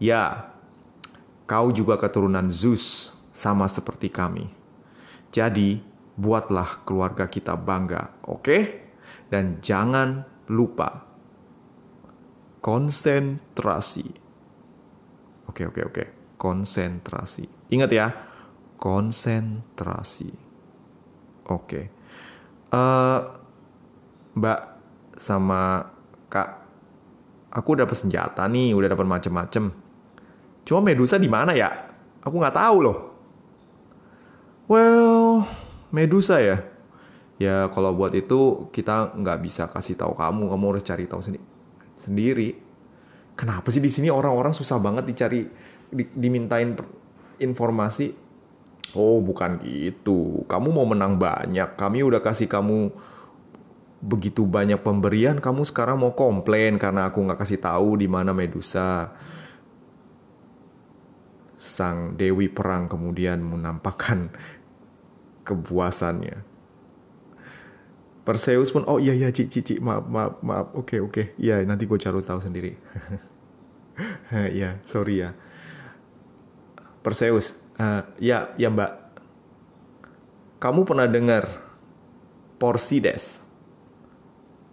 Ya, 0.00 0.55
kau 1.46 1.70
juga 1.70 1.96
keturunan 1.96 2.50
Zeus, 2.50 3.14
sama 3.30 3.70
seperti 3.70 4.10
kami. 4.10 4.50
Jadi, 5.30 5.80
buatlah 6.16 6.82
keluarga 6.88 7.28
kita 7.28 7.54
bangga, 7.54 8.16
oke? 8.24 8.58
Dan 9.28 9.60
jangan 9.60 10.24
lupa 10.48 11.04
konsentrasi. 12.64 14.06
Oke, 15.46 15.62
oke, 15.70 15.80
oke. 15.86 16.04
Konsentrasi. 16.36 17.70
Ingat 17.70 17.90
ya, 17.94 18.06
konsentrasi. 18.80 20.30
Oke. 21.46 21.80
Eh, 22.72 23.20
Mbak 24.36 24.60
sama 25.16 25.86
Kak, 26.26 26.50
aku 27.54 27.68
udah 27.72 27.86
dapat 27.86 27.96
senjata 27.96 28.44
nih, 28.50 28.74
udah 28.74 28.92
dapat 28.92 29.06
macem-macem. 29.06 29.85
Cuma 30.66 30.82
Medusa 30.82 31.14
di 31.16 31.30
mana 31.30 31.54
ya? 31.54 31.70
Aku 32.26 32.42
nggak 32.42 32.58
tahu 32.58 32.76
loh. 32.82 32.98
Well, 34.66 35.46
Medusa 35.94 36.42
ya. 36.42 36.58
Ya 37.38 37.70
kalau 37.70 37.94
buat 37.94 38.10
itu 38.18 38.66
kita 38.74 39.14
nggak 39.14 39.38
bisa 39.46 39.70
kasih 39.70 39.94
tahu 39.94 40.18
kamu, 40.18 40.50
kamu 40.50 40.64
harus 40.74 40.82
cari 40.82 41.06
tahu 41.06 41.22
sendiri. 41.22 41.46
Sendiri. 41.94 42.48
Kenapa 43.38 43.70
sih 43.70 43.78
di 43.78 43.92
sini 43.92 44.08
orang-orang 44.10 44.50
susah 44.50 44.80
banget 44.80 45.06
dicari, 45.06 45.46
di- 45.92 46.12
dimintain 46.16 46.74
informasi? 47.38 48.16
Oh 48.96 49.20
bukan 49.20 49.60
gitu. 49.62 50.42
Kamu 50.48 50.72
mau 50.72 50.88
menang 50.88 51.20
banyak. 51.20 51.76
Kami 51.78 52.00
udah 52.02 52.24
kasih 52.24 52.48
kamu 52.50 52.90
begitu 54.00 54.48
banyak 54.48 54.80
pemberian. 54.80 55.36
Kamu 55.38 55.62
sekarang 55.68 56.00
mau 56.00 56.16
komplain 56.16 56.80
karena 56.80 57.12
aku 57.12 57.20
nggak 57.22 57.38
kasih 57.44 57.60
tahu 57.60 58.00
di 58.00 58.08
mana 58.08 58.32
Medusa. 58.32 59.12
Sang 61.56 62.20
Dewi 62.20 62.52
Perang 62.52 62.86
kemudian 62.86 63.40
menampakkan 63.40 64.28
kepuasannya. 65.48 66.44
Perseus 68.26 68.74
pun, 68.74 68.82
oh 68.90 68.98
iya 68.98 69.14
iya 69.14 69.30
Cik, 69.30 69.48
Cik, 69.48 69.78
maaf, 69.78 70.04
maaf, 70.10 70.42
maaf, 70.42 70.66
oke, 70.74 70.98
oke. 70.98 71.22
Iya, 71.38 71.62
nanti 71.62 71.86
gue 71.86 71.98
cari 71.98 72.20
tahu 72.20 72.40
sendiri. 72.42 72.74
Iya, 74.28 74.76
sorry 74.84 75.24
ya. 75.24 75.32
Perseus, 77.00 77.56
eh, 77.80 78.02
ya, 78.20 78.52
ya 78.60 78.68
mbak. 78.68 78.92
Kamu 80.60 80.84
pernah 80.84 81.08
dengar 81.08 81.48
Porsides? 82.60 83.40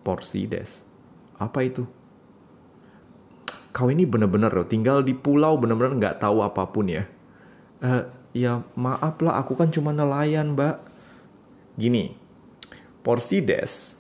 Porsides? 0.04 0.84
Apa 1.40 1.64
itu? 1.64 1.88
Kau 3.74 3.90
ini 3.90 4.06
bener-bener 4.06 4.54
loh, 4.54 4.70
tinggal 4.70 5.02
di 5.02 5.18
pulau 5.18 5.58
bener-bener 5.58 5.98
nggak 5.98 6.22
tahu 6.22 6.46
apa 6.46 6.70
pun 6.70 6.86
ya. 6.86 7.10
Eh, 7.82 8.04
ya 8.38 8.62
maaf 8.78 9.18
lah, 9.20 9.42
aku 9.42 9.58
kan 9.58 9.74
cuma 9.74 9.90
nelayan 9.90 10.54
mbak. 10.54 10.78
Gini, 11.74 12.14
Porsides 13.02 13.98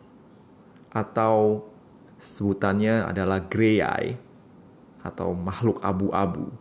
atau 0.93 1.65
sebutannya 2.21 3.01
adalah 3.01 3.41
greyeye 3.41 4.15
atau 5.01 5.33
makhluk 5.33 5.81
abu-abu. 5.81 6.53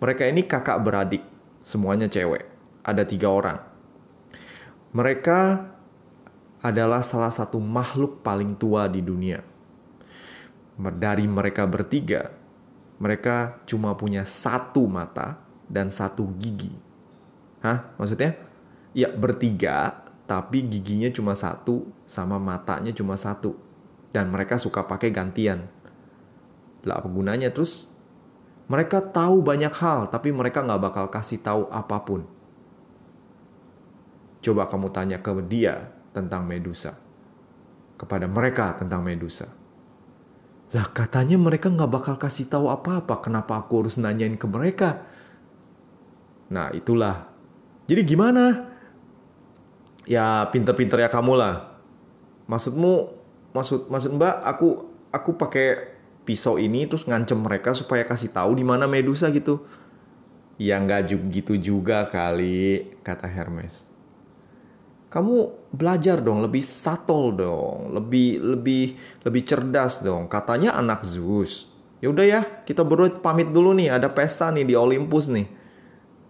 Mereka 0.00 0.26
ini 0.26 0.48
kakak 0.48 0.82
beradik, 0.82 1.22
semuanya 1.62 2.08
cewek. 2.08 2.48
Ada 2.82 3.06
tiga 3.06 3.28
orang. 3.30 3.60
Mereka 4.96 5.68
adalah 6.64 7.04
salah 7.06 7.30
satu 7.30 7.62
makhluk 7.62 8.24
paling 8.24 8.58
tua 8.58 8.90
di 8.90 8.98
dunia. 8.98 9.51
Dari 10.82 11.30
mereka 11.30 11.62
bertiga, 11.70 12.34
mereka 12.98 13.62
cuma 13.68 13.94
punya 13.94 14.26
satu 14.26 14.90
mata 14.90 15.38
dan 15.70 15.94
satu 15.94 16.26
gigi. 16.38 16.74
Hah? 17.62 17.94
Maksudnya? 17.98 18.34
Ya, 18.90 19.08
bertiga, 19.14 20.02
tapi 20.26 20.66
giginya 20.66 21.06
cuma 21.14 21.38
satu, 21.38 21.86
sama 22.02 22.42
matanya 22.42 22.90
cuma 22.90 23.14
satu. 23.14 23.54
Dan 24.10 24.28
mereka 24.34 24.58
suka 24.58 24.82
pakai 24.84 25.14
gantian. 25.14 25.70
Lah, 26.82 26.98
apa 26.98 27.08
gunanya? 27.08 27.48
Terus, 27.54 27.86
mereka 28.66 28.98
tahu 29.00 29.40
banyak 29.40 29.72
hal, 29.72 30.10
tapi 30.10 30.34
mereka 30.34 30.66
nggak 30.66 30.82
bakal 30.82 31.06
kasih 31.08 31.38
tahu 31.40 31.70
apa 31.70 31.96
pun. 32.02 32.26
Coba 34.42 34.66
kamu 34.66 34.90
tanya 34.90 35.18
ke 35.22 35.30
dia 35.46 35.94
tentang 36.10 36.42
Medusa. 36.42 36.98
Kepada 37.94 38.26
mereka 38.26 38.74
tentang 38.74 39.06
Medusa. 39.06 39.61
Lah 40.72 40.88
katanya 40.88 41.36
mereka 41.36 41.68
nggak 41.68 41.92
bakal 41.92 42.14
kasih 42.16 42.48
tahu 42.48 42.72
apa-apa. 42.72 43.20
Kenapa 43.20 43.60
aku 43.60 43.84
harus 43.84 44.00
nanyain 44.00 44.40
ke 44.40 44.48
mereka? 44.48 45.04
Nah 46.48 46.72
itulah. 46.72 47.28
Jadi 47.84 48.00
gimana? 48.08 48.72
Ya 50.08 50.48
pinter-pinter 50.48 51.04
ya 51.04 51.12
kamu 51.12 51.36
lah. 51.36 51.76
Maksudmu, 52.48 52.92
maksud 53.52 53.92
maksud 53.92 54.16
Mbak, 54.16 54.34
aku 54.48 54.68
aku 55.12 55.30
pakai 55.36 55.92
pisau 56.24 56.56
ini 56.56 56.88
terus 56.88 57.04
ngancem 57.04 57.36
mereka 57.36 57.76
supaya 57.76 58.08
kasih 58.08 58.32
tahu 58.32 58.56
di 58.56 58.64
mana 58.64 58.88
Medusa 58.88 59.28
gitu. 59.28 59.60
Ya 60.56 60.80
nggak 60.80 61.12
gitu 61.28 61.52
juga 61.60 62.08
kali, 62.08 62.96
kata 63.04 63.28
Hermes. 63.28 63.91
Kamu 65.12 65.68
belajar 65.76 66.24
dong, 66.24 66.40
lebih 66.40 66.64
subtle 66.64 67.36
dong, 67.36 67.92
lebih 67.92 68.40
lebih 68.40 68.96
lebih 69.28 69.42
cerdas 69.44 70.00
dong. 70.00 70.24
Katanya 70.24 70.72
anak 70.72 71.04
Zeus. 71.04 71.68
Ya 72.00 72.08
udah 72.08 72.24
ya, 72.24 72.40
kita 72.64 72.80
berdua 72.80 73.12
pamit 73.20 73.52
dulu 73.52 73.76
nih, 73.76 73.92
ada 73.92 74.08
pesta 74.08 74.48
nih 74.48 74.64
di 74.64 74.74
Olympus 74.74 75.28
nih. 75.28 75.46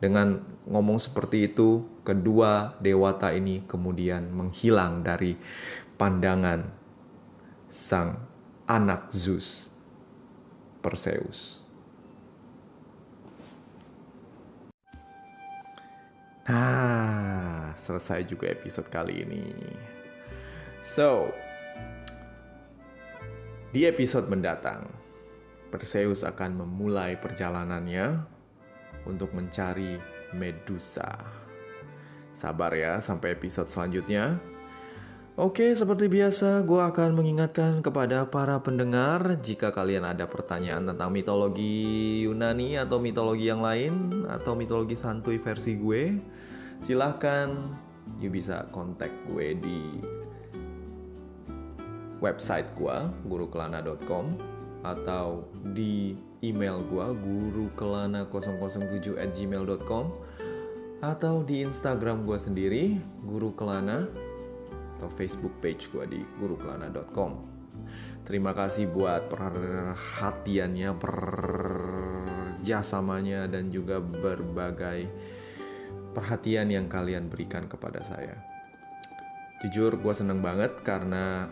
Dengan 0.03 0.42
ngomong 0.66 0.99
seperti 0.99 1.47
itu, 1.47 1.87
kedua 2.03 2.75
dewata 2.83 3.31
ini 3.31 3.62
kemudian 3.71 4.35
menghilang 4.35 5.07
dari 5.07 5.38
pandangan 5.95 6.66
sang 7.71 8.18
anak 8.66 9.14
Zeus, 9.14 9.71
Perseus. 10.83 11.62
Nah, 16.51 17.62
selesai 17.77 18.27
juga 18.29 18.49
episode 18.51 18.89
kali 18.89 19.25
ini. 19.25 19.45
So, 20.83 21.31
di 23.73 23.89
episode 23.89 24.29
mendatang, 24.29 24.85
Perseus 25.73 26.21
akan 26.27 26.61
memulai 26.61 27.17
perjalanannya 27.17 28.21
untuk 29.09 29.33
mencari 29.33 29.97
Medusa. 30.37 31.09
Sabar 32.33 32.73
ya 32.77 33.01
sampai 33.01 33.37
episode 33.37 33.69
selanjutnya. 33.69 34.41
Oke, 35.33 35.73
seperti 35.73 36.13
biasa, 36.13 36.61
gue 36.61 36.77
akan 36.77 37.17
mengingatkan 37.17 37.81
kepada 37.81 38.29
para 38.29 38.61
pendengar 38.61 39.41
jika 39.41 39.73
kalian 39.73 40.05
ada 40.05 40.29
pertanyaan 40.29 40.85
tentang 40.93 41.09
mitologi 41.09 42.21
Yunani 42.29 42.77
atau 42.77 43.01
mitologi 43.01 43.49
yang 43.49 43.65
lain 43.65 44.29
atau 44.29 44.53
mitologi 44.53 44.93
santuy 44.93 45.41
versi 45.41 45.81
gue, 45.81 46.21
silahkan 46.83 47.55
you 48.18 48.27
bisa 48.27 48.66
kontak 48.75 49.14
gue 49.31 49.55
di 49.55 50.03
website 52.18 52.66
gue 52.75 52.97
gurukelana.com 53.31 54.35
atau 54.83 55.47
di 55.71 56.18
email 56.42 56.83
gue 56.90 57.07
gurukelana007 57.23 59.14
at 59.14 59.31
gmail.com 59.31 60.11
atau 61.03 61.47
di 61.47 61.62
Instagram 61.62 62.27
gue 62.27 62.38
sendiri 62.38 62.99
guru 63.23 63.55
kelana 63.55 64.11
atau 64.99 65.07
Facebook 65.14 65.55
page 65.62 65.87
gue 65.90 66.03
di 66.07 66.21
gurukelana.com. 66.38 67.51
Terima 68.22 68.55
kasih 68.55 68.87
buat 68.87 69.26
perhatiannya, 69.26 70.95
kerjasamanya 72.62 73.51
dan 73.51 73.74
juga 73.74 73.99
berbagai 73.99 75.11
perhatian 76.13 76.69
yang 76.69 76.87
kalian 76.87 77.27
berikan 77.33 77.67
kepada 77.67 78.01
saya. 78.05 78.37
Jujur 79.65 79.97
gue 79.97 80.15
seneng 80.15 80.45
banget 80.45 80.73
karena 80.85 81.49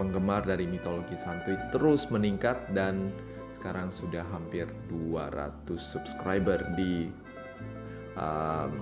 penggemar 0.00 0.44
dari 0.48 0.64
mitologi 0.64 1.12
santuy 1.12 1.60
terus 1.68 2.08
meningkat 2.08 2.56
dan 2.72 3.12
sekarang 3.52 3.92
sudah 3.92 4.24
hampir 4.32 4.64
200 4.88 5.76
subscriber 5.76 6.56
di 6.78 7.12
um, 8.16 8.72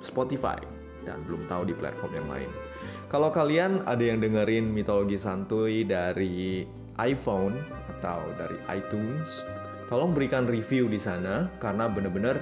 Spotify 0.00 0.56
dan 1.04 1.20
belum 1.28 1.44
tahu 1.44 1.68
di 1.68 1.74
platform 1.76 2.12
yang 2.16 2.28
lain. 2.28 2.50
Kalau 3.12 3.28
kalian 3.28 3.84
ada 3.84 4.00
yang 4.00 4.22
dengerin 4.22 4.70
mitologi 4.70 5.20
santuy 5.20 5.84
dari 5.84 6.64
iPhone 6.96 7.58
atau 7.98 8.24
dari 8.38 8.56
iTunes, 8.72 9.44
tolong 9.92 10.16
berikan 10.16 10.48
review 10.48 10.88
di 10.88 10.96
sana 10.96 11.52
karena 11.60 11.90
bener-bener 11.90 12.40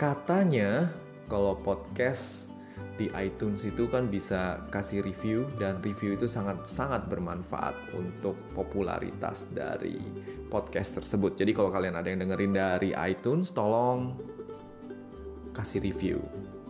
katanya 0.00 0.88
kalau 1.26 1.58
podcast 1.60 2.50
di 2.96 3.12
iTunes 3.12 3.60
itu 3.68 3.84
kan 3.92 4.08
bisa 4.08 4.64
kasih 4.72 5.04
review 5.04 5.44
dan 5.60 5.84
review 5.84 6.16
itu 6.16 6.24
sangat-sangat 6.24 7.12
bermanfaat 7.12 7.76
untuk 7.92 8.36
popularitas 8.56 9.44
dari 9.52 10.00
podcast 10.48 10.96
tersebut. 10.96 11.36
Jadi 11.36 11.52
kalau 11.52 11.68
kalian 11.68 11.96
ada 11.96 12.08
yang 12.08 12.24
dengerin 12.24 12.52
dari 12.56 12.90
iTunes, 12.96 13.52
tolong 13.52 14.16
kasih 15.52 15.84
review 15.84 16.20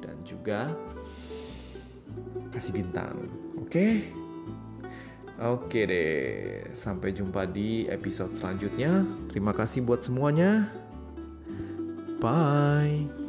dan 0.03 0.19
juga 0.27 0.75
kasih 2.51 2.75
bintang. 2.75 3.31
Oke? 3.63 3.71
Okay? 3.71 3.93
Oke 5.37 5.85
deh, 5.85 6.65
sampai 6.73 7.13
jumpa 7.13 7.45
di 7.45 7.85
episode 7.93 8.33
selanjutnya. 8.33 9.05
Terima 9.29 9.53
kasih 9.53 9.85
buat 9.85 10.01
semuanya. 10.01 10.73
Bye. 12.17 13.26